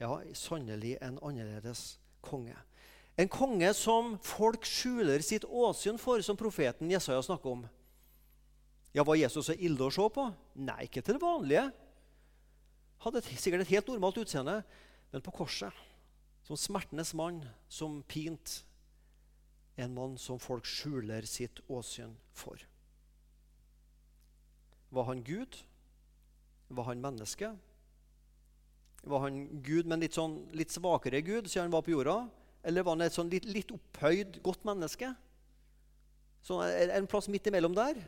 Ja, 0.00 0.16
sannelig 0.34 0.96
en 1.02 1.18
annerledes 1.22 1.98
konge. 2.24 2.56
En 3.18 3.28
konge 3.28 3.68
som 3.76 4.16
folk 4.24 4.64
skjuler 4.64 5.20
sitt 5.22 5.44
åsyn 5.44 5.98
for, 6.00 6.22
som 6.24 6.38
profeten 6.38 6.90
Jesaja 6.90 7.22
snakker 7.22 7.58
om. 7.58 7.64
Ja, 8.92 9.04
Var 9.04 9.20
Jesus 9.20 9.46
så 9.48 9.56
ille 9.56 9.84
å 9.84 9.92
se 9.92 10.04
på? 10.12 10.26
Nei, 10.60 10.84
ikke 10.88 11.02
til 11.04 11.16
det 11.16 11.22
vanlige. 11.22 11.68
Hadde 13.02 13.22
sikkert 13.24 13.64
et 13.64 13.72
helt 13.72 13.88
normalt 13.90 14.20
utseende, 14.22 14.60
men 15.12 15.24
på 15.24 15.34
korset. 15.34 15.72
Som 16.46 16.58
smertenes 16.58 17.12
mann 17.14 17.40
som 17.70 18.00
pint 18.08 18.62
en 19.76 19.94
mann 19.94 20.18
som 20.20 20.40
folk 20.40 20.66
skjuler 20.68 21.26
sitt 21.28 21.62
åsyn 21.68 22.14
for. 22.36 22.60
Var 24.92 25.08
han 25.08 25.22
Gud? 25.24 25.56
Var 26.68 26.84
han 26.90 27.00
menneske? 27.00 27.54
Var 29.02 29.20
han 29.24 29.62
Gud, 29.64 29.88
men 29.88 30.02
litt, 30.04 30.14
sånn, 30.14 30.36
litt 30.54 30.72
svakere 30.72 31.22
Gud 31.24 31.48
siden 31.48 31.66
han 31.66 31.74
var 31.74 31.84
på 31.86 31.94
jorda? 31.94 32.20
Eller 32.62 32.84
var 32.84 32.94
han 32.94 33.06
et 33.06 33.16
sånn 33.16 33.32
litt, 33.32 33.48
litt 33.48 33.72
opphøyd, 33.74 34.38
godt 34.44 34.66
menneske? 34.68 35.10
Så 36.42 36.60
en 36.62 37.08
plass 37.10 37.30
midt 37.30 37.48
imellom 37.50 37.74
der? 37.74 37.98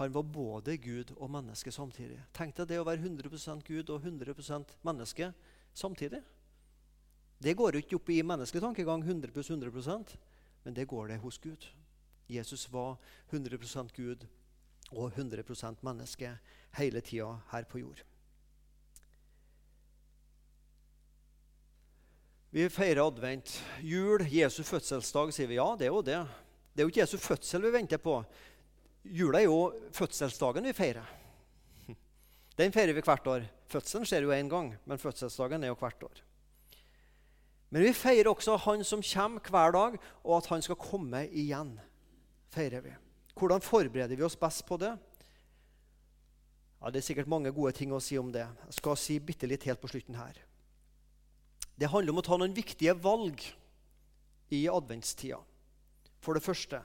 Han 0.00 0.12
var 0.14 0.22
både 0.22 0.76
Gud 0.80 1.12
og 1.18 1.30
menneske 1.30 1.72
samtidig. 1.74 2.20
Tenk 2.36 2.54
deg 2.56 2.70
det 2.70 2.78
å 2.80 2.86
være 2.86 3.02
100% 3.02 3.64
Gud 3.66 3.90
og 3.92 4.06
100% 4.06 4.76
menneske 4.86 5.32
samtidig. 5.76 6.22
Det 7.42 7.56
går 7.58 7.76
jo 7.76 7.82
ikke 7.82 7.98
opp 7.98 8.12
i 8.14 8.22
menneskelig 8.24 8.62
tankegang 8.62 9.02
100 9.02 9.34
100 9.34 10.16
men 10.62 10.74
det 10.74 10.88
går 10.90 11.08
det 11.08 11.18
hos 11.22 11.38
Gud. 11.38 11.66
Jesus 12.26 12.68
var 12.72 12.96
100% 13.30 13.92
Gud 13.96 14.26
og 14.92 15.12
100% 15.12 15.82
menneske 15.82 16.36
hele 16.78 17.00
tida 17.00 17.34
her 17.52 17.64
på 17.68 17.82
jord. 17.82 18.02
Vi 22.52 22.68
feirer 22.68 23.06
advent. 23.06 23.54
Jul, 23.80 24.26
Jesu 24.28 24.60
fødselsdag, 24.62 25.30
sier 25.32 25.48
vi. 25.48 25.56
Ja, 25.56 25.70
det 25.78 25.86
er 25.86 25.94
jo 25.94 26.02
det. 26.04 26.18
Det 26.72 26.82
er 26.82 26.84
jo 26.84 26.92
ikke 26.92 27.00
Jesu 27.00 27.16
fødsel 27.16 27.64
vi 27.64 27.70
venter 27.72 28.00
på. 28.00 28.18
Jula 29.08 29.40
er 29.40 29.48
jo 29.48 29.72
fødselsdagen 29.96 30.68
vi 30.68 30.74
feirer. 30.76 31.06
Den 32.60 32.74
feirer 32.74 32.92
vi 32.92 33.04
hvert 33.04 33.26
år. 33.26 33.46
Fødselen 33.72 34.04
skjer 34.04 34.26
jo 34.26 34.34
én 34.36 34.52
gang, 34.52 34.74
men 34.84 35.00
fødselsdagen 35.00 35.64
er 35.64 35.72
jo 35.72 35.78
hvert 35.80 36.04
år. 36.04 36.20
Men 37.72 37.86
vi 37.86 37.94
feirer 37.96 38.28
også 38.28 38.58
Han 38.66 38.84
som 38.84 39.00
kommer 39.02 39.40
hver 39.48 39.72
dag, 39.72 39.96
og 40.24 40.36
at 40.36 40.50
Han 40.52 40.62
skal 40.62 40.76
komme 40.76 41.24
igjen. 41.28 41.80
feirer 42.52 42.80
vi. 42.80 42.92
Hvordan 43.34 43.62
forbereder 43.64 44.16
vi 44.16 44.22
oss 44.22 44.36
best 44.36 44.66
på 44.66 44.76
det? 44.76 44.98
Ja, 46.82 46.90
Det 46.90 46.96
er 46.96 47.06
sikkert 47.06 47.26
mange 47.28 47.52
gode 47.52 47.72
ting 47.72 47.92
å 47.92 48.00
si 48.00 48.18
om 48.18 48.32
det. 48.32 48.46
Jeg 48.66 48.74
skal 48.74 48.96
si 48.96 49.18
bitte 49.18 49.46
litt 49.46 49.64
helt 49.64 49.80
på 49.80 49.88
slutten 49.88 50.14
her. 50.14 50.34
Det 51.78 51.88
handler 51.88 52.12
om 52.12 52.18
å 52.18 52.22
ta 52.26 52.36
noen 52.36 52.54
viktige 52.54 52.94
valg 52.94 53.40
i 54.50 54.68
adventstida. 54.68 55.38
For 56.20 56.34
det 56.34 56.42
første 56.42 56.82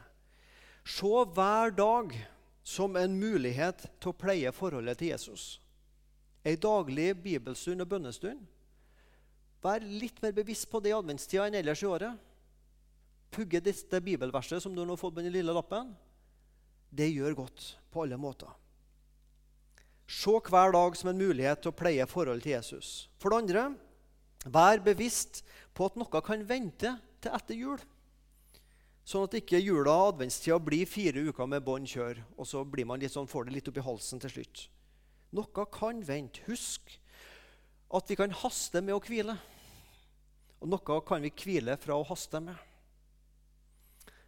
se 0.88 1.26
hver 1.36 1.76
dag 1.76 2.14
som 2.64 2.96
en 2.96 3.20
mulighet 3.20 3.90
til 4.00 4.14
å 4.14 4.18
pleie 4.18 4.52
forholdet 4.52 4.98
til 4.98 5.12
Jesus. 5.12 5.60
Ei 6.46 6.56
daglig 6.56 7.14
bibelstund 7.24 7.82
og 7.84 7.90
bønnestund 7.90 8.46
Vær 9.64 9.84
litt 9.84 10.22
mer 10.22 10.36
bevisst 10.38 10.70
på 10.70 10.82
det 10.84 10.92
i 10.92 10.98
adventstida 10.98 11.48
enn 11.48 11.58
ellers 11.60 11.82
i 11.84 11.90
året. 11.90 12.20
Pugge 13.34 13.62
dette 13.64 14.02
bibelverset 14.04 14.64
som 14.64 14.76
du 14.76 14.84
nå 14.84 14.94
har 14.94 15.02
fått 15.02 15.18
på 15.18 15.24
den 15.24 15.34
lille 15.34 15.56
lappen. 15.56 15.92
Det 16.90 17.10
gjør 17.10 17.42
godt 17.42 17.74
på 17.92 18.06
alle 18.06 18.20
måter. 18.22 18.52
Se 20.08 20.32
hver 20.32 20.72
dag 20.72 20.96
som 20.96 21.12
en 21.12 21.20
mulighet 21.20 21.60
til 21.62 21.74
å 21.74 21.76
pleie 21.76 22.06
forholdet 22.08 22.46
til 22.46 22.56
Jesus. 22.56 22.92
For 23.20 23.34
det 23.34 23.44
andre 23.44 23.68
Vær 24.48 24.80
bevisst 24.80 25.42
på 25.76 25.90
at 25.90 25.98
noe 26.00 26.22
kan 26.24 26.44
vente 26.48 26.94
til 27.24 27.34
etter 27.36 27.58
jul. 27.58 27.82
Sånn 29.08 29.26
at 29.28 29.36
ikke 29.40 29.60
jula 29.60 29.92
og 29.92 30.14
adventstida 30.14 30.60
blir 30.60 30.88
fire 30.88 31.24
uker 31.30 31.50
med 31.50 31.64
bånn 31.66 31.88
kjør, 31.88 32.20
og 32.36 32.48
så 32.48 32.64
blir 32.68 32.88
man 32.88 33.00
litt 33.00 33.14
sånn, 33.14 33.28
får 33.28 33.48
det 33.48 33.56
litt 33.56 33.70
opp 33.72 33.80
i 33.80 33.86
halsen 33.86 34.22
til 34.24 34.34
slutt. 34.34 34.64
Noe 35.36 35.68
kan 35.74 36.02
vente. 36.08 36.44
Husk 36.48 36.98
at 37.88 38.10
vi 38.10 38.18
kan 38.20 38.34
haste 38.44 38.82
med 38.84 38.96
å 38.96 39.02
hvile. 39.04 39.38
Og 40.60 40.72
noe 40.72 41.02
kan 41.08 41.24
vi 41.24 41.32
hvile 41.32 41.78
fra 41.80 41.96
å 41.96 42.06
haste 42.08 42.42
med. 42.44 42.58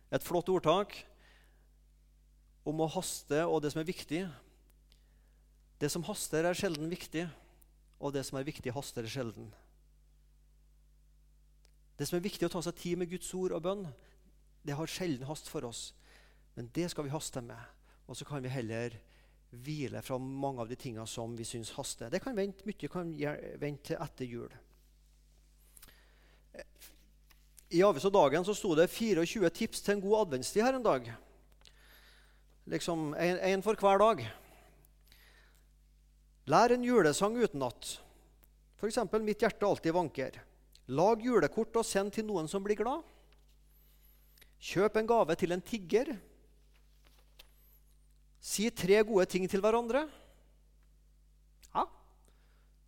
Et 0.09 0.23
flott 0.25 0.49
ordtak 0.49 0.95
om 2.67 2.81
å 2.81 2.89
haste 2.91 3.41
og 3.45 3.61
det 3.63 3.73
som 3.73 3.81
er 3.81 3.89
viktig. 3.89 4.23
Det 5.79 5.89
som 5.91 6.03
haster, 6.07 6.43
er 6.43 6.57
sjelden 6.57 6.89
viktig, 6.91 7.23
og 7.99 8.13
det 8.15 8.25
som 8.27 8.39
er 8.39 8.47
viktig, 8.47 8.73
haster 8.75 9.05
sjelden. 9.07 9.47
Det 11.99 12.07
som 12.07 12.17
er 12.17 12.23
viktig 12.23 12.47
å 12.47 12.51
ta 12.51 12.61
seg 12.63 12.75
tid 12.79 12.99
med 12.99 13.11
Guds 13.11 13.29
ord 13.35 13.55
og 13.55 13.63
bønn, 13.63 13.85
det 14.63 14.75
har 14.75 14.91
sjelden 14.91 15.27
hast 15.27 15.47
for 15.51 15.67
oss. 15.67 15.93
Men 16.55 16.67
det 16.75 16.89
skal 16.91 17.07
vi 17.07 17.13
haste 17.13 17.43
med. 17.43 17.59
Og 18.07 18.17
så 18.17 18.27
kan 18.27 18.43
vi 18.43 18.51
heller 18.51 18.95
hvile 19.49 20.01
fra 20.05 20.17
mange 20.21 20.61
av 20.61 20.69
de 20.69 20.77
tingene 20.77 21.07
som 21.09 21.35
vi 21.37 21.45
syns 21.47 21.71
haster. 21.77 22.09
Det 22.11 22.21
kan 22.21 22.37
vente, 22.37 22.65
Mye 22.67 22.91
kan 22.91 23.13
vente 23.61 23.91
til 23.91 24.01
etter 24.01 24.29
jul. 24.29 24.51
I 27.69 27.81
Avis 27.85 28.05
og 28.09 28.13
Dagen 28.15 28.45
så 28.45 28.55
sto 28.57 28.73
det 28.77 28.89
24 28.89 29.49
tips 29.53 29.83
til 29.85 29.97
en 29.97 30.03
god 30.05 30.21
adventstid 30.23 30.65
her 30.65 30.77
en 30.77 30.85
dag. 30.85 31.09
Liksom 32.69 33.13
én 33.17 33.65
for 33.65 33.77
hver 33.77 34.01
dag. 34.01 34.23
Lær 36.49 36.73
en 36.73 36.85
julesang 36.85 37.37
utenat. 37.37 37.99
F.eks.: 38.79 38.97
Mitt 39.21 39.41
hjerte 39.41 39.65
alltid 39.65 39.93
vanker. 39.93 40.39
Lag 40.89 41.21
julekort 41.21 41.75
og 41.77 41.85
send 41.85 42.13
til 42.13 42.25
noen 42.25 42.47
som 42.49 42.63
blir 42.65 42.77
glad. 42.77 43.05
Kjøp 44.59 44.97
en 44.97 45.09
gave 45.09 45.35
til 45.37 45.53
en 45.53 45.61
tigger. 45.61 46.15
Si 48.39 48.69
tre 48.71 49.01
gode 49.03 49.27
ting 49.29 49.45
til 49.51 49.61
hverandre. 49.63 50.05
Ja, 51.73 51.83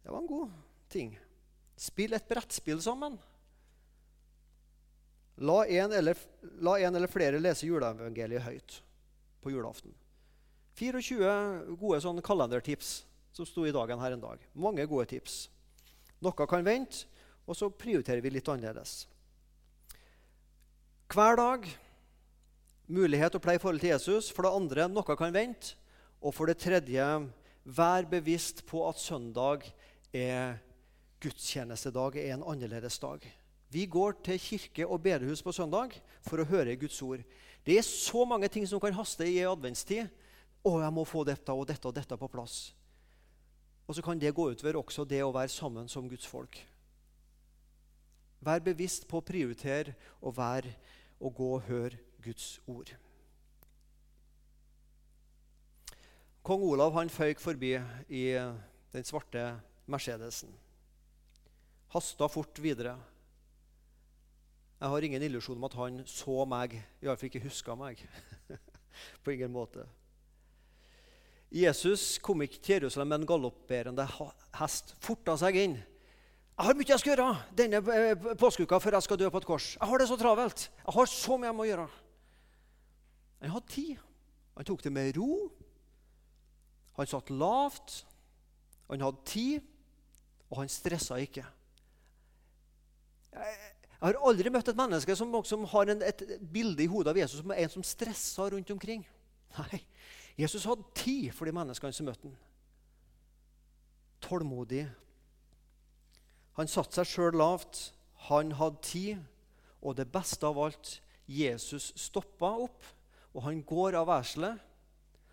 det 0.04 0.14
var 0.14 0.22
en 0.22 0.30
god 0.30 0.56
ting. 0.92 1.14
Spill 1.80 2.16
et 2.16 2.28
brettspill 2.30 2.82
sammen. 2.84 3.18
La 5.42 5.64
en, 5.66 5.94
eller, 5.98 6.18
la 6.62 6.78
en 6.80 6.96
eller 6.96 7.10
flere 7.10 7.40
lese 7.42 7.66
juleevangeliet 7.66 8.46
høyt 8.46 8.82
på 9.42 9.54
julaften. 9.54 9.94
24 10.78 11.78
gode 11.82 12.02
sånn 12.04 12.22
kalendertips 12.24 13.02
som 13.36 13.48
sto 13.48 13.66
i 13.66 13.74
dagen 13.74 14.00
her 14.02 14.16
en 14.16 14.24
dag. 14.24 14.44
Mange 14.54 14.86
gode 14.90 15.08
tips. 15.12 15.46
Noe 16.22 16.48
kan 16.48 16.66
vente, 16.66 17.08
og 17.50 17.58
så 17.58 17.72
prioriterer 17.74 18.22
vi 18.22 18.32
litt 18.36 18.50
annerledes. 18.52 19.06
Hver 21.12 21.40
dag 21.40 21.66
mulighet 22.92 23.36
å 23.36 23.42
pleie 23.42 23.62
forhold 23.62 23.82
til 23.84 23.94
Jesus. 23.94 24.30
For 24.34 24.46
det 24.46 24.56
andre 24.56 24.88
noe 24.92 25.18
kan 25.18 25.34
vente. 25.34 25.76
Og 26.22 26.36
for 26.36 26.50
det 26.50 26.60
tredje 26.62 27.06
vær 27.66 28.06
bevisst 28.10 28.64
på 28.70 28.84
at 28.88 29.00
søndag 29.02 29.66
er 30.14 30.60
gudstjenestedag, 31.22 32.18
er 32.18 32.36
en 32.36 32.46
annerledes 32.46 33.00
dag. 33.02 33.24
Vi 33.72 33.86
går 33.86 34.18
til 34.26 34.40
kirke 34.42 34.86
og 34.88 35.02
bedehus 35.02 35.42
på 35.42 35.54
søndag 35.56 35.96
for 36.26 36.42
å 36.42 36.48
høre 36.50 36.76
Guds 36.76 37.00
ord. 37.06 37.24
Det 37.64 37.78
er 37.78 37.86
så 37.88 38.26
mange 38.28 38.50
ting 38.52 38.66
som 38.68 38.82
kan 38.82 38.94
haste 38.98 39.26
i 39.26 39.40
adventstid. 39.48 40.10
Å, 40.62 40.72
jeg 40.84 40.94
må 40.94 41.06
få 41.08 41.24
dette 41.26 41.54
og 41.56 41.66
dette 41.70 41.88
og 41.88 41.96
dette 41.96 42.18
på 42.18 42.30
plass. 42.30 42.74
Og 43.88 43.96
så 43.98 44.04
kan 44.06 44.20
det 44.20 44.34
gå 44.36 44.50
utover 44.52 44.78
også 44.82 45.06
det 45.08 45.24
å 45.24 45.34
være 45.34 45.54
sammen 45.54 45.90
som 45.90 46.10
Guds 46.10 46.28
folk. 46.30 46.60
Vær 48.42 48.62
bevisst 48.66 49.08
på 49.10 49.22
å 49.22 49.26
prioritere 49.26 49.94
og, 50.20 50.36
være, 50.38 50.74
og 51.22 51.34
gå 51.38 51.50
og 51.56 51.66
høre 51.70 51.98
Guds 52.22 52.60
ord. 52.68 52.94
Kong 56.42 56.64
Olav 56.66 56.96
han 56.98 57.12
føyk 57.14 57.42
forbi 57.42 57.76
i 58.10 58.26
den 58.92 59.06
svarte 59.06 59.44
Mercedesen. 59.92 60.50
Hasta 61.94 62.28
fort 62.32 62.60
videre. 62.64 62.96
Jeg 64.82 64.90
har 64.90 65.06
ingen 65.06 65.24
illusjon 65.28 65.60
om 65.60 65.68
at 65.68 65.78
han 65.78 66.02
så 66.10 66.42
meg, 66.50 66.80
iallfall 67.04 67.30
ikke 67.30 67.44
huska 67.44 67.76
meg. 67.78 68.02
På 69.24 69.34
ingen 69.34 69.54
måte. 69.54 69.86
Jesus 71.52 72.16
kom 72.24 72.42
ikke 72.42 72.62
til 72.64 72.80
Jerusalem 72.80 73.12
med 73.12 73.22
en 73.22 73.30
galopperende 73.30 74.08
hest. 74.58 74.96
Forta 75.04 75.36
seg 75.38 75.60
inn. 75.62 75.82
'Jeg 76.62 76.68
har 76.68 76.78
mye 76.78 76.90
jeg 76.92 77.02
skal 77.02 77.12
gjøre 77.16 77.30
denne 77.58 77.80
eh, 77.90 78.26
påskeuka 78.38 78.78
før 78.78 78.98
jeg 78.98 79.06
skal 79.06 79.18
dø 79.18 79.30
på 79.34 79.40
et 79.42 79.46
kors.' 79.50 79.70
'Jeg 79.80 79.90
har 79.90 79.98
det 79.98 80.08
så 80.08 80.18
travelt. 80.20 80.70
Jeg 80.86 80.94
har 80.94 81.06
så 81.10 81.38
mye 81.38 81.50
jeg 81.50 81.58
må 81.58 81.66
gjøre.' 81.66 82.01
Han 83.42 83.54
hadde 83.56 83.74
tid. 83.74 83.98
Han 84.56 84.68
tok 84.68 84.84
det 84.84 84.94
med 84.94 85.18
ro. 85.18 85.50
Han 86.98 87.10
satt 87.10 87.30
lavt. 87.30 88.02
Han 88.92 89.02
hadde 89.02 89.26
tid, 89.26 89.68
og 90.50 90.58
han 90.62 90.70
stressa 90.70 91.18
ikke. 91.24 91.46
Jeg, 93.32 93.58
har 94.02 94.18
aldri 94.28 94.52
møtt 94.52 94.68
et 94.68 94.78
menneske 94.78 95.16
som, 95.16 95.32
som 95.48 95.64
har 95.72 95.94
en, 95.94 96.02
et 96.04 96.24
bilde 96.52 96.84
i 96.84 96.90
hodet 96.92 97.14
av 97.14 97.20
Jesus 97.22 97.40
som 97.40 97.54
er 97.54 97.64
en 97.64 97.72
som 97.72 97.86
stressa 97.86 98.50
rundt 98.52 98.74
omkring. 98.74 99.06
Nei, 99.56 99.80
Jesus 100.40 100.66
hadde 100.68 100.90
tid 100.98 101.30
for 101.36 101.48
de 101.48 101.56
menneskene 101.56 101.96
som 101.96 102.10
møtte 102.10 102.28
ham. 102.28 102.36
Tålmodig. 104.22 104.84
Han 106.60 106.70
satte 106.70 107.00
seg 107.00 107.10
sjøl 107.10 107.40
lavt. 107.40 107.88
Han 108.28 108.52
hadde 108.60 108.84
tid. 108.86 109.22
Og 109.82 109.96
det 109.98 110.10
beste 110.14 110.46
av 110.46 110.60
alt 110.62 110.98
Jesus 111.32 111.92
stoppa 111.98 112.52
opp, 112.68 112.84
og 113.34 113.46
han 113.48 113.62
går 113.64 113.98
av 114.00 114.10
veselet. 114.10 114.60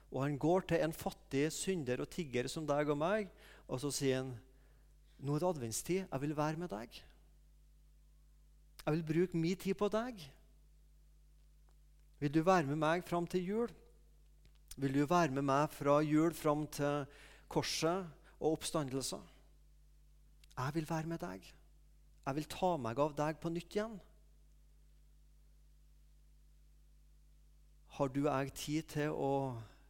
Og 0.08 0.22
han 0.24 0.38
går 0.40 0.64
til 0.70 0.80
en 0.80 0.94
fattig 0.96 1.48
synder 1.52 2.00
og 2.00 2.08
tigger 2.08 2.48
som 2.48 2.66
deg 2.66 2.88
og 2.88 2.96
meg, 2.96 3.28
og 3.68 3.80
så 3.82 3.90
sier 3.92 4.22
han, 4.22 4.38
'Nå 5.18 5.34
er 5.34 5.38
det 5.38 5.48
adventstid. 5.48 6.06
Jeg 6.12 6.20
vil 6.20 6.37
være 6.37 6.56
med 6.56 6.68
deg.' 6.70 7.02
Jeg 8.87 8.94
vil 8.94 9.02
bruke 9.04 9.37
min 9.37 9.56
tid 9.56 9.74
på 9.74 9.88
deg. 9.88 10.14
Vil 12.20 12.34
du 12.34 12.42
være 12.42 12.66
med 12.66 12.76
meg 12.76 13.04
fram 13.04 13.26
til 13.26 13.44
jul? 13.44 13.68
Vil 14.76 14.94
du 14.94 15.06
være 15.06 15.30
med 15.30 15.42
meg 15.42 15.70
fra 15.70 16.00
jul 16.00 16.34
fram 16.34 16.66
til 16.66 17.06
korset 17.48 18.06
og 18.40 18.52
oppstandelser?' 18.52 19.28
Jeg 20.58 20.74
vil 20.74 20.90
være 20.90 21.06
med 21.06 21.18
deg. 21.18 21.54
Jeg 22.26 22.34
vil 22.34 22.44
ta 22.44 22.76
meg 22.76 22.98
av 22.98 23.14
deg 23.16 23.38
på 23.40 23.48
nytt 23.48 23.76
igjen. 23.76 24.00
Har 27.98 28.08
du 28.14 28.20
og 28.28 28.30
jeg 28.30 28.52
tid 28.54 28.90
til 28.94 29.11
å 29.11 29.32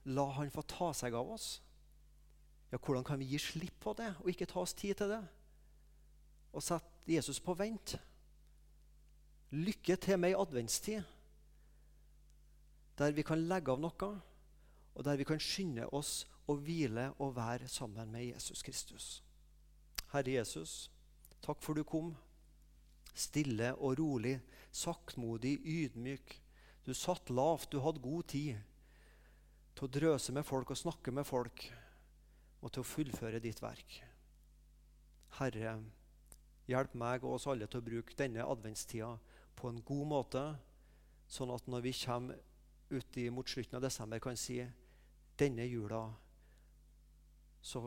la 0.08 0.24
han 0.38 0.48
få 0.52 0.62
ta 0.64 0.92
seg 0.96 1.12
av 1.12 1.28
oss? 1.34 1.58
Ja, 2.72 2.78
Hvordan 2.78 3.04
kan 3.04 3.20
vi 3.20 3.28
gi 3.28 3.40
slipp 3.40 3.76
på 3.84 3.92
det 3.96 4.08
og 4.22 4.30
ikke 4.32 4.48
ta 4.48 4.62
oss 4.62 4.72
tid 4.76 4.96
til 4.96 5.12
det? 5.12 5.20
Og 6.56 6.64
sette 6.64 7.12
Jesus 7.12 7.40
på 7.40 7.52
vent? 7.56 7.98
Lykke 9.52 9.96
til 10.00 10.20
med 10.20 10.32
ei 10.32 10.40
adventstid 10.40 11.04
der 12.98 13.12
vi 13.14 13.22
kan 13.22 13.44
legge 13.46 13.70
av 13.70 13.78
noe, 13.78 14.08
og 14.94 15.04
der 15.06 15.18
vi 15.20 15.26
kan 15.28 15.38
skynde 15.38 15.84
oss 15.94 16.24
å 16.50 16.56
hvile 16.58 17.12
og 17.22 17.36
være 17.36 17.68
sammen 17.70 18.10
med 18.10 18.24
Jesus 18.32 18.64
Kristus. 18.66 19.06
Herre 20.10 20.32
Jesus, 20.34 20.90
takk 21.44 21.62
for 21.62 21.78
du 21.78 21.84
kom. 21.86 22.10
Stille 23.14 23.70
og 23.76 24.00
rolig, 24.00 24.38
saktmodig, 24.72 25.58
ydmyk. 25.62 26.34
Du 26.88 26.94
satt 26.96 27.28
lavt, 27.28 27.68
du 27.68 27.82
hadde 27.84 28.00
god 28.00 28.30
tid 28.32 28.56
til 29.76 29.84
å 29.84 29.92
drøse 29.92 30.32
med 30.32 30.46
folk 30.48 30.70
og 30.72 30.78
snakke 30.80 31.12
med 31.12 31.26
folk, 31.28 31.66
og 32.64 32.72
til 32.72 32.80
å 32.80 32.88
fullføre 32.88 33.42
ditt 33.44 33.60
verk. 33.60 33.98
Herre, 35.36 35.74
hjelp 36.64 36.96
meg 36.96 37.26
og 37.26 37.36
oss 37.36 37.46
alle 37.52 37.68
til 37.68 37.82
å 37.82 37.88
bruke 37.90 38.16
denne 38.16 38.46
adventstida 38.48 39.10
på 39.58 39.68
en 39.68 39.82
god 39.84 40.08
måte, 40.14 40.46
sånn 41.28 41.52
at 41.52 41.68
når 41.68 41.84
vi 41.84 41.94
kommer 42.00 42.40
ut 42.88 43.20
mot 43.36 43.52
slutten 43.52 43.76
av 43.76 43.84
desember, 43.84 44.24
kan 44.24 44.40
si 44.40 44.62
denne 45.36 45.68
jula 45.68 46.06
så 47.60 47.84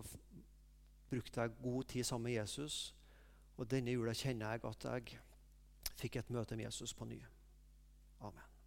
brukte 1.10 1.41
jeg 1.41 1.58
god 1.64 1.84
tid 1.89 2.06
sammen 2.06 2.30
med 2.30 2.38
Jesus. 2.38 2.93
Og 3.58 3.66
denne 3.66 3.97
jula 3.97 4.14
kjenner 4.14 4.54
jeg 4.54 4.68
at 4.70 4.89
jeg 4.93 5.22
fikk 5.97 6.22
et 6.22 6.30
møte 6.30 6.54
med 6.54 6.70
Jesus 6.70 6.93
på 6.93 7.10
ny. 7.10 7.18